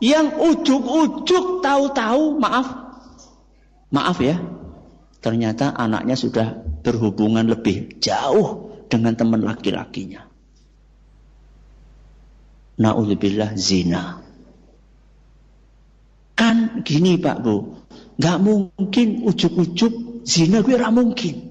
yang 0.00 0.32
ujuk-ujuk 0.32 1.60
tahu-tahu 1.60 2.40
maaf. 2.40 2.68
Maaf 3.92 4.16
ya. 4.24 4.40
Ternyata 5.20 5.76
anaknya 5.76 6.16
sudah 6.16 6.56
berhubungan 6.80 7.44
lebih 7.44 8.00
jauh 8.00 8.67
dengan 8.88 9.14
teman 9.14 9.44
laki-lakinya. 9.44 10.24
Na'udzubillah 12.78 13.52
zina. 13.58 14.22
Kan 16.38 16.86
gini 16.86 17.18
Pak 17.18 17.36
Bu, 17.42 17.74
nggak 18.16 18.38
mungkin 18.38 19.26
ujuk-ujuk 19.26 20.22
zina 20.22 20.62
gue 20.62 20.78
gak 20.78 20.94
mungkin. 20.94 21.48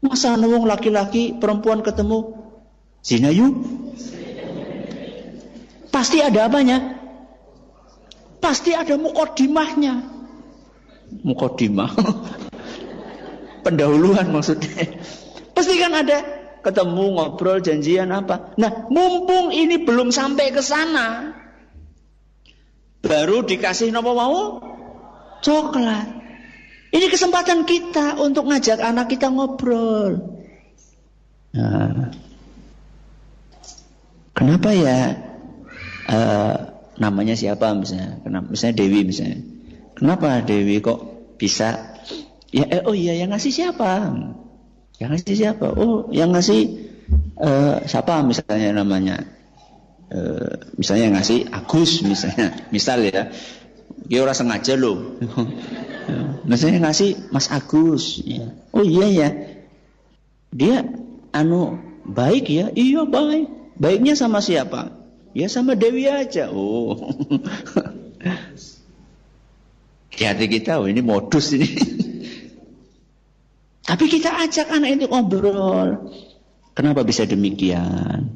Masa 0.00 0.38
nunggu 0.38 0.64
laki-laki 0.64 1.34
perempuan 1.36 1.82
ketemu 1.82 2.38
zina 3.02 3.28
yuk? 3.34 3.52
Pasti 5.90 6.20
ada 6.20 6.46
apanya? 6.46 6.96
Pasti 8.38 8.76
ada 8.76 8.94
mukodimahnya. 8.94 10.04
Mukodimah. 11.24 11.90
Pendahuluan 13.64 14.30
maksudnya. 14.30 15.00
Pasti 15.56 15.80
kan 15.80 15.96
ada 15.96 16.20
ketemu, 16.60 17.16
ngobrol, 17.16 17.64
janjian 17.64 18.12
apa. 18.12 18.52
Nah, 18.60 18.84
mumpung 18.92 19.48
ini 19.56 19.80
belum 19.80 20.12
sampai 20.12 20.52
ke 20.52 20.60
sana, 20.60 21.32
baru 23.00 23.40
dikasih 23.40 23.88
nopo 23.88 24.12
mau 24.12 24.60
coklat. 25.40 26.12
Ini 26.92 27.08
kesempatan 27.08 27.64
kita 27.64 28.20
untuk 28.20 28.52
ngajak 28.52 28.84
anak 28.84 29.08
kita 29.08 29.32
ngobrol. 29.32 30.20
Nah, 31.56 32.12
kenapa 34.36 34.76
ya 34.76 35.16
uh, 36.12 36.56
namanya 37.00 37.32
siapa 37.32 37.72
misalnya? 37.72 38.20
Kenapa 38.20 38.46
misalnya 38.52 38.76
Dewi 38.76 39.00
misalnya? 39.08 39.40
Kenapa 39.96 40.44
Dewi 40.44 40.84
kok 40.84 41.00
bisa? 41.40 41.96
Ya, 42.52 42.68
eh, 42.68 42.84
oh 42.84 42.92
iya 42.92 43.16
yang 43.16 43.32
ngasih 43.32 43.52
siapa? 43.52 44.12
Yang 44.96 45.10
ngasih 45.12 45.34
siapa? 45.36 45.66
Oh, 45.76 46.08
yang 46.08 46.32
ngasih 46.32 46.60
uh, 47.36 47.84
siapa 47.84 48.24
misalnya 48.24 48.80
namanya? 48.80 49.28
Uh, 50.08 50.72
misalnya 50.78 51.12
yang 51.12 51.16
ngasih 51.20 51.38
Agus 51.52 52.00
misalnya. 52.00 52.56
Misal 52.72 53.04
ya. 53.04 53.28
Dia 54.06 54.22
orang 54.24 54.36
sengaja 54.38 54.74
loh. 54.78 55.20
misalnya 56.50 56.88
ngasih 56.88 57.28
Mas 57.28 57.52
Agus. 57.52 58.24
Ya. 58.24 58.56
Oh 58.72 58.84
iya 58.86 59.06
ya. 59.12 59.28
Dia 60.56 60.88
anu 61.36 61.76
baik 62.08 62.48
ya? 62.48 62.72
Iya 62.72 63.04
baik. 63.04 63.76
Baiknya 63.76 64.16
sama 64.16 64.40
siapa? 64.40 64.96
Ya 65.36 65.52
sama 65.52 65.76
Dewi 65.76 66.08
aja. 66.08 66.48
Oh. 66.48 66.96
Di 70.16 70.24
hati 70.24 70.48
kita, 70.48 70.80
oh 70.80 70.88
ini 70.88 71.04
modus 71.04 71.52
ini. 71.52 71.68
Tapi 73.86 74.04
kita 74.10 74.34
ajak 74.42 74.66
anak 74.74 74.98
itu 74.98 75.06
ngobrol. 75.06 76.10
Kenapa 76.74 77.06
bisa 77.06 77.22
demikian? 77.22 78.34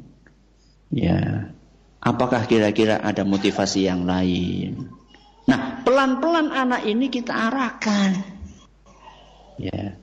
Ya. 0.89 1.51
Apakah 2.01 2.49
kira-kira 2.49 2.97
ada 2.97 3.21
motivasi 3.21 3.85
yang 3.85 4.07
lain? 4.07 4.89
Nah, 5.45 5.83
pelan-pelan 5.83 6.49
anak 6.49 6.87
ini 6.87 7.11
kita 7.11 7.35
arahkan. 7.35 8.23
Ya. 9.59 9.99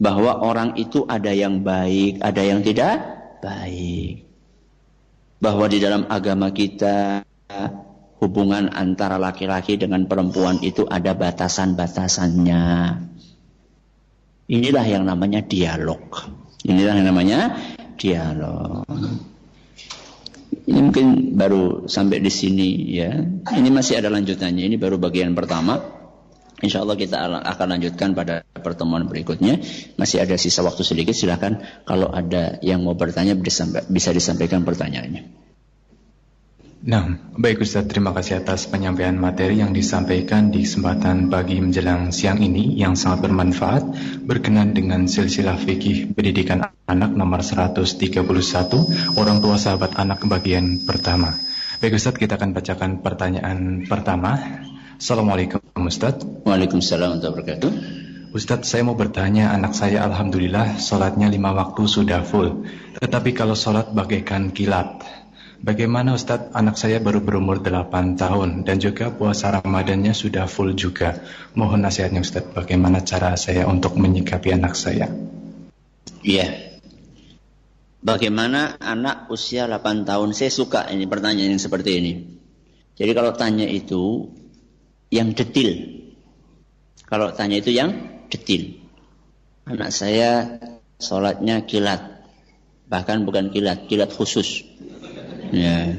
Bahwa 0.00 0.40
orang 0.40 0.74
itu 0.80 1.04
ada 1.04 1.30
yang 1.30 1.62
baik, 1.62 2.24
ada 2.24 2.42
yang 2.42 2.64
tidak 2.64 2.98
baik. 3.44 4.24
Bahwa 5.38 5.70
di 5.70 5.78
dalam 5.78 6.08
agama 6.10 6.50
kita 6.50 7.22
hubungan 8.18 8.74
antara 8.74 9.20
laki-laki 9.20 9.78
dengan 9.78 10.10
perempuan 10.10 10.58
itu 10.64 10.82
ada 10.88 11.14
batasan-batasannya. 11.14 12.64
Inilah 14.48 14.84
yang 14.88 15.04
namanya 15.04 15.44
dialog. 15.44 16.00
Inilah 16.64 16.96
yang 16.96 17.06
namanya 17.12 17.38
dialog. 18.00 18.88
Ini 20.64 20.80
mungkin 20.80 21.36
baru 21.36 21.84
sampai 21.84 22.24
di 22.24 22.32
sini 22.32 22.68
ya. 22.96 23.12
Ini 23.44 23.68
masih 23.68 24.00
ada 24.00 24.08
lanjutannya. 24.08 24.64
Ini 24.64 24.80
baru 24.80 24.96
bagian 24.96 25.36
pertama. 25.36 25.80
Insya 26.64 26.80
Allah 26.80 26.96
kita 26.96 27.20
akan 27.44 27.66
lanjutkan 27.76 28.16
pada 28.16 28.40
pertemuan 28.56 29.04
berikutnya. 29.04 29.60
Masih 30.00 30.24
ada 30.24 30.40
sisa 30.40 30.64
waktu 30.64 30.80
sedikit. 30.80 31.12
Silahkan 31.12 31.84
kalau 31.84 32.08
ada 32.08 32.56
yang 32.64 32.84
mau 32.88 32.96
bertanya 32.96 33.36
bisa 33.36 34.10
disampaikan 34.16 34.64
pertanyaannya. 34.64 35.47
Nah, 36.78 37.18
baik 37.34 37.66
Ustaz, 37.66 37.90
terima 37.90 38.14
kasih 38.14 38.38
atas 38.38 38.70
penyampaian 38.70 39.18
materi 39.18 39.58
yang 39.58 39.74
disampaikan 39.74 40.54
di 40.54 40.62
kesempatan 40.62 41.26
pagi 41.26 41.58
menjelang 41.58 42.14
siang 42.14 42.38
ini 42.38 42.78
yang 42.78 42.94
sangat 42.94 43.26
bermanfaat 43.26 43.82
berkenan 44.22 44.78
dengan 44.78 45.10
silsilah 45.10 45.58
fikih 45.58 46.14
pendidikan 46.14 46.70
anak 46.86 47.10
nomor 47.18 47.42
131 47.42 48.22
orang 49.18 49.38
tua 49.42 49.58
sahabat 49.58 49.98
anak 49.98 50.22
bagian 50.30 50.86
pertama. 50.86 51.34
Baik 51.82 51.98
Ustaz, 51.98 52.14
kita 52.14 52.38
akan 52.38 52.54
bacakan 52.54 53.02
pertanyaan 53.02 53.82
pertama. 53.90 54.38
Assalamualaikum 55.02 55.58
Ustaz. 55.82 56.22
Waalaikumsalam 56.46 57.18
warahmatullahi 57.18 57.34
wabarakatuh. 57.34 57.72
Ustadz 58.28 58.68
saya 58.68 58.84
mau 58.84 58.92
bertanya 58.92 59.56
anak 59.56 59.72
saya 59.72 60.04
Alhamdulillah 60.04 60.76
sholatnya 60.76 61.32
lima 61.32 61.56
waktu 61.56 61.88
sudah 61.88 62.28
full 62.28 62.60
Tetapi 63.00 63.32
kalau 63.32 63.56
sholat 63.56 63.88
bagaikan 63.96 64.52
kilat 64.52 65.00
Bagaimana 65.58 66.14
Ustadz, 66.14 66.54
anak 66.54 66.78
saya 66.78 67.02
baru 67.02 67.18
berumur 67.18 67.58
8 67.58 68.14
tahun 68.14 68.62
dan 68.62 68.78
juga 68.78 69.10
puasa 69.10 69.50
Ramadannya 69.50 70.14
sudah 70.14 70.46
full 70.46 70.78
juga. 70.78 71.18
Mohon 71.58 71.90
nasihatnya 71.90 72.22
Ustadz, 72.22 72.54
bagaimana 72.54 73.02
cara 73.02 73.34
saya 73.34 73.66
untuk 73.66 73.98
menyikapi 73.98 74.54
anak 74.54 74.78
saya? 74.78 75.10
Iya. 76.22 76.78
Bagaimana 77.98 78.78
anak 78.78 79.26
usia 79.34 79.66
8 79.66 80.06
tahun? 80.06 80.30
Saya 80.30 80.54
suka 80.54 80.86
ini 80.94 81.10
pertanyaan 81.10 81.58
seperti 81.58 81.90
ini. 81.98 82.12
Jadi 82.94 83.10
kalau 83.10 83.34
tanya 83.34 83.66
itu 83.66 84.30
yang 85.10 85.34
detil. 85.34 85.98
Kalau 87.02 87.34
tanya 87.34 87.58
itu 87.58 87.74
yang 87.74 88.22
detil. 88.30 88.78
Anak 89.66 89.90
saya 89.90 90.62
sholatnya 91.02 91.66
kilat. 91.66 92.22
Bahkan 92.86 93.26
bukan 93.26 93.50
kilat, 93.50 93.90
kilat 93.90 94.14
khusus. 94.14 94.62
Ya. 95.52 95.96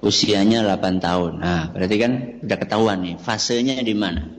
Usianya 0.00 0.64
8 0.64 0.96
tahun. 1.04 1.44
Nah, 1.44 1.68
berarti 1.76 1.96
kan 2.00 2.12
udah 2.40 2.56
ketahuan 2.56 3.04
nih 3.04 3.14
fasenya 3.20 3.84
di 3.84 3.92
mana. 3.92 4.32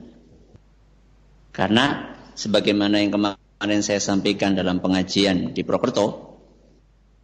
Karena 1.54 2.18
sebagaimana 2.34 2.98
yang 2.98 3.14
kemarin 3.14 3.82
saya 3.86 4.02
sampaikan 4.02 4.58
dalam 4.58 4.82
pengajian 4.82 5.54
di 5.54 5.62
Prokerto, 5.62 6.40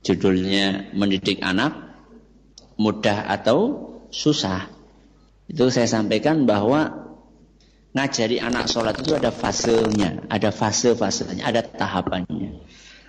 judulnya 0.05 0.93
mendidik 0.93 1.41
anak 1.41 1.73
mudah 2.77 3.25
atau 3.25 3.89
susah. 4.13 4.69
Itu 5.49 5.73
saya 5.73 5.89
sampaikan 5.89 6.45
bahwa 6.45 7.09
ngajari 7.97 8.37
anak 8.37 8.69
sholat 8.69 9.01
itu 9.01 9.17
ada 9.17 9.33
fasenya, 9.33 10.29
ada 10.29 10.53
fase-fasenya, 10.53 11.41
ada 11.41 11.65
tahapannya. 11.65 12.61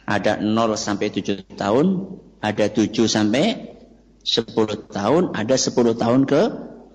Ada 0.08 0.40
0 0.40 0.72
sampai 0.80 1.12
7 1.12 1.44
tahun, 1.52 2.16
ada 2.38 2.66
7 2.70 2.90
sampai 3.10 3.74
10 4.22 4.92
tahun, 4.92 5.22
ada 5.34 5.54
10 5.56 5.74
tahun 5.98 6.20
ke 6.28 6.42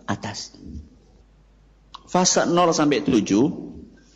atas. 0.08 0.56
Fase 2.08 2.46
0 2.46 2.72
sampai 2.72 3.02
7 3.02 3.24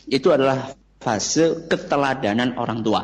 itu 0.08 0.28
adalah 0.30 0.78
fase 1.02 1.68
keteladanan 1.68 2.56
orang 2.56 2.86
tua. 2.86 3.02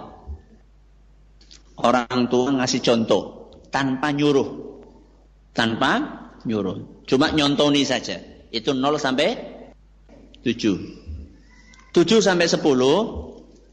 Orang 1.74 2.30
tua 2.30 2.53
ngasih 2.53 2.80
contoh 2.86 3.49
tanpa 3.74 4.13
nyuruh. 4.13 4.78
Tanpa 5.51 5.91
nyuruh. 6.45 7.03
Cuma 7.09 7.34
nyontoni 7.34 7.82
saja. 7.84 8.21
Itu 8.53 8.78
0 8.78 9.01
sampai 9.01 9.34
7. 10.45 11.03
7 11.93 12.21
sampai 12.21 12.45
10 12.45 12.61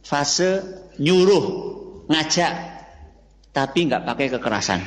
fase 0.00 0.50
nyuruh, 0.96 1.44
ngajak 2.08 2.52
tapi 3.50 3.90
nggak 3.90 4.06
pakai 4.06 4.26
kekerasan. 4.30 4.80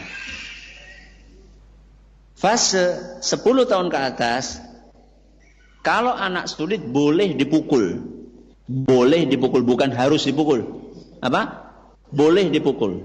Fase 2.36 3.20
10 3.24 3.72
tahun 3.72 3.88
ke 3.88 4.00
atas, 4.00 4.60
kalau 5.80 6.12
anak 6.12 6.52
sulit 6.52 6.84
boleh 6.84 7.36
dipukul. 7.36 8.04
Boleh 8.68 9.28
dipukul, 9.28 9.64
bukan 9.64 9.92
harus 9.92 10.24
dipukul. 10.24 10.64
Apa? 11.20 11.72
Boleh 12.12 12.48
dipukul. 12.48 13.04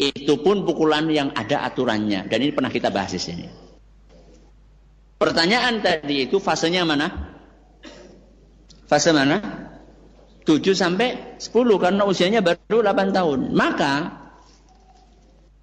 Itu 0.00 0.40
pun 0.40 0.64
pukulan 0.64 1.08
yang 1.12 1.32
ada 1.36 1.64
aturannya. 1.64 2.24
Dan 2.28 2.38
ini 2.40 2.52
pernah 2.56 2.72
kita 2.72 2.88
bahas 2.88 3.12
di 3.12 3.20
sini. 3.20 3.46
Pertanyaan 5.20 5.84
tadi 5.84 6.24
itu 6.24 6.40
fasenya 6.40 6.88
mana? 6.88 7.36
Fase 8.88 9.12
mana? 9.12 9.40
7 10.48 10.72
sampai 10.72 11.36
10 11.36 11.52
karena 11.76 12.08
usianya 12.08 12.40
baru 12.40 12.80
8 12.80 13.12
tahun. 13.12 13.40
Maka 13.52 14.19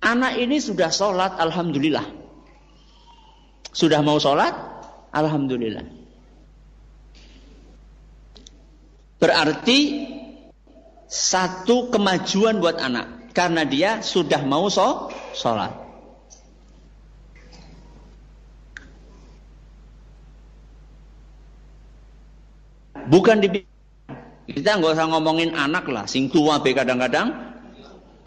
Anak 0.01 0.37
ini 0.37 0.61
sudah 0.61 0.93
sholat, 0.93 1.35
alhamdulillah. 1.41 2.05
Sudah 3.73 4.01
mau 4.05 4.17
sholat, 4.21 4.53
alhamdulillah. 5.13 5.85
Berarti 9.17 9.79
satu 11.09 11.89
kemajuan 11.89 12.61
buat 12.61 12.77
anak 12.77 13.33
karena 13.33 13.65
dia 13.65 14.01
sudah 14.05 14.45
mau 14.45 14.69
sholat. 14.69 15.73
Bukan 23.07 23.39
di 23.39 23.63
kita 24.51 24.79
nggak 24.79 24.99
usah 24.99 25.07
ngomongin 25.07 25.55
anak 25.55 25.87
lah, 25.87 26.03
sing 26.03 26.27
tua 26.27 26.59
be 26.59 26.75
kadang-kadang 26.75 27.31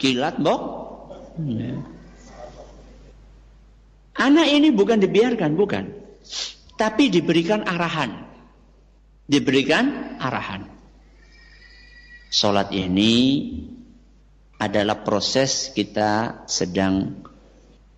kilat, 0.01 0.41
bok. 0.41 0.80
Ya. 1.39 1.79
Anak 4.19 4.47
ini 4.51 4.69
bukan 4.75 4.99
dibiarkan, 4.99 5.55
bukan. 5.55 5.85
Tapi 6.75 7.07
diberikan 7.07 7.63
arahan. 7.63 8.27
Diberikan 9.29 10.17
arahan. 10.19 10.67
Salat 12.31 12.71
ini 12.75 13.47
adalah 14.59 15.01
proses 15.01 15.71
kita 15.73 16.43
sedang 16.45 17.23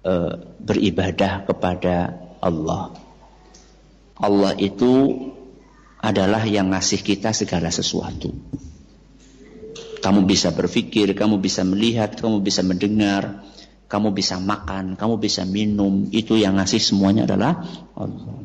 uh, 0.05 0.33
beribadah 0.61 1.43
kepada 1.43 2.13
Allah. 2.39 2.95
Allah 4.15 4.53
itu 4.61 5.11
adalah 5.99 6.43
yang 6.47 6.71
ngasih 6.71 7.03
kita 7.03 7.35
segala 7.35 7.71
sesuatu. 7.71 8.31
Kamu 10.03 10.27
bisa 10.27 10.51
berpikir, 10.51 11.15
kamu 11.15 11.39
bisa 11.39 11.63
melihat, 11.63 12.19
kamu 12.19 12.43
bisa 12.43 12.59
mendengar, 12.59 13.47
kamu 13.87 14.11
bisa 14.11 14.35
makan, 14.35 14.99
kamu 14.99 15.15
bisa 15.15 15.47
minum. 15.47 16.11
Itu 16.11 16.35
yang 16.35 16.59
ngasih 16.59 16.83
semuanya 16.83 17.23
adalah 17.23 17.63
Allah. 17.95 18.43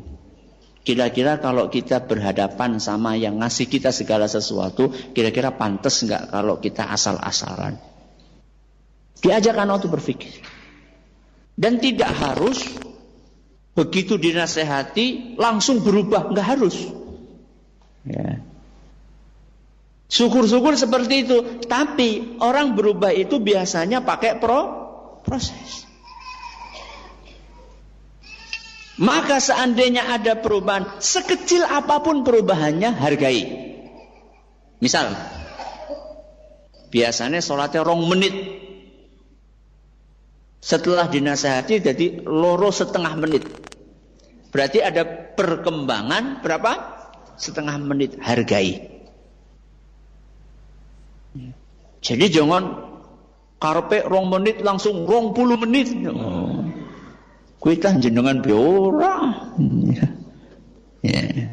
Kira-kira 0.87 1.37
kalau 1.43 1.67
kita 1.67 2.07
berhadapan 2.07 2.79
sama 2.79 3.19
yang 3.19 3.43
ngasih 3.43 3.67
kita 3.67 3.91
segala 3.91 4.31
sesuatu, 4.31 4.89
kira-kira 5.11 5.51
pantas 5.51 5.99
nggak 6.01 6.31
kalau 6.31 6.63
kita 6.63 6.87
asal-asalan? 6.87 7.75
Diajak 9.19 9.59
anak 9.59 9.83
untuk 9.83 9.99
berpikir. 9.99 10.39
Dan 11.59 11.83
tidak 11.83 12.07
harus 12.15 12.63
begitu 13.75 14.15
dinasehati 14.15 15.35
langsung 15.35 15.83
berubah, 15.83 16.31
nggak 16.31 16.47
harus. 16.47 16.87
Ya. 18.07 18.39
Syukur-syukur 20.09 20.73
seperti 20.73 21.29
itu. 21.29 21.37
Tapi 21.69 22.41
orang 22.41 22.73
berubah 22.73 23.13
itu 23.13 23.37
biasanya 23.37 24.01
pakai 24.01 24.41
pro 24.41 24.59
proses. 25.21 25.85
Maka 28.99 29.39
seandainya 29.39 30.11
ada 30.11 30.35
perubahan, 30.35 30.99
sekecil 30.99 31.63
apa 31.63 32.03
pun 32.03 32.27
perubahannya 32.27 32.91
hargai. 32.99 33.47
Misal, 34.83 35.15
biasanya 36.91 37.39
sholatnya 37.39 37.87
rong 37.87 38.11
menit. 38.11 38.35
Setelah 40.59 41.07
dinasehati 41.07 41.79
jadi 41.79 42.27
loro 42.27 42.67
setengah 42.75 43.15
menit. 43.15 43.47
Berarti 44.51 44.83
ada 44.83 45.07
perkembangan 45.07 46.43
berapa? 46.43 46.99
Setengah 47.39 47.79
menit 47.79 48.19
hargai. 48.19 48.98
Jadi 51.99 52.25
jangan 52.31 52.89
karpe 53.59 54.07
rong 54.07 54.31
menit 54.31 54.63
langsung 54.63 55.03
rong 55.03 55.35
puluh 55.35 55.59
menit. 55.59 55.91
Oh. 56.07 56.63
Kuita 57.59 57.99
jenengan 57.99 58.39
biora. 58.39 59.45
Ya. 61.03 61.51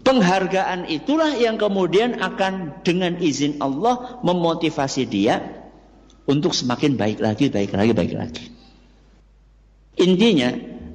Penghargaan 0.00 0.90
itulah 0.90 1.32
yang 1.38 1.56
kemudian 1.56 2.20
akan 2.20 2.84
dengan 2.84 3.16
izin 3.16 3.62
Allah 3.64 4.20
memotivasi 4.20 5.08
dia 5.08 5.40
untuk 6.28 6.52
semakin 6.52 7.00
baik 7.00 7.18
lagi, 7.22 7.48
baik 7.48 7.72
lagi, 7.72 7.92
baik 7.96 8.12
lagi. 8.16 8.44
Intinya, 10.00 10.50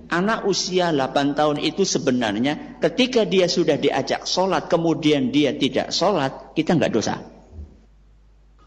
anak 0.10 0.46
usia 0.46 0.94
8 0.94 1.38
tahun 1.38 1.58
itu 1.62 1.84
sebenarnya 1.86 2.78
ketika 2.82 3.26
dia 3.26 3.50
sudah 3.50 3.78
diajak 3.80 4.26
sholat, 4.30 4.70
kemudian 4.70 5.30
dia 5.34 5.54
tidak 5.56 5.90
sholat, 5.94 6.54
kita 6.58 6.78
nggak 6.78 6.94
dosa. 6.94 7.22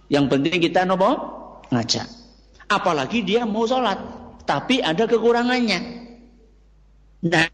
Yang 0.08 0.24
penting 0.32 0.58
kita 0.58 0.88
nopo 0.88 1.10
ngajak. 1.68 2.06
Apalagi 2.68 3.24
dia 3.24 3.44
mau 3.48 3.64
sholat, 3.64 3.96
tapi 4.44 4.80
ada 4.80 5.04
kekurangannya. 5.08 5.80
Nah, 7.28 7.46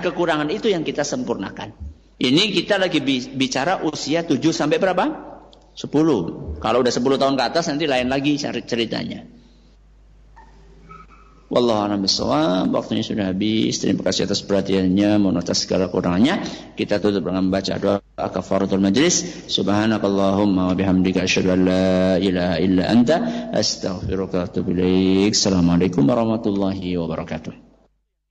kekurangan 0.00 0.48
itu 0.52 0.70
yang 0.70 0.84
kita 0.84 1.04
sempurnakan. 1.04 1.72
Ini 2.20 2.52
kita 2.52 2.76
lagi 2.76 3.00
bicara 3.32 3.80
usia 3.80 4.28
7 4.28 4.36
sampai 4.52 4.76
berapa? 4.76 5.04
10. 5.72 6.60
Kalau 6.60 6.78
udah 6.84 6.92
10 6.92 7.16
tahun 7.16 7.34
ke 7.40 7.44
atas 7.48 7.72
nanti 7.72 7.88
lain 7.88 8.12
lagi 8.12 8.36
ceritanya. 8.36 9.39
Wallahu 11.50 11.82
a'lam 11.82 11.98
bishawab. 12.06 12.70
Waktunya 12.70 13.02
sudah 13.02 13.34
habis. 13.34 13.82
Terima 13.82 14.06
kasih 14.06 14.30
atas 14.30 14.46
perhatiannya, 14.46 15.18
mohon 15.18 15.42
atas 15.42 15.66
segala 15.66 15.90
kurangannya. 15.90 16.46
Kita 16.78 17.02
tutup 17.02 17.26
dengan 17.26 17.50
membaca 17.50 17.74
doa 17.74 17.98
kafaratul 18.30 18.78
majlis. 18.78 19.50
Subhanakallahumma 19.50 20.70
wa 20.70 20.74
bihamdika 20.78 21.26
asyhadu 21.26 21.50
an 21.50 21.60
la 21.66 22.22
ilaha 22.22 22.56
illa 22.62 22.84
anta 22.86 23.16
astaghfiruka 23.50 24.38
wa 24.38 24.44
atubu 24.46 24.70
ilaik. 24.78 25.34
Assalamualaikum 25.34 26.06
warahmatullahi 26.06 26.94
wabarakatuh. 26.94 27.69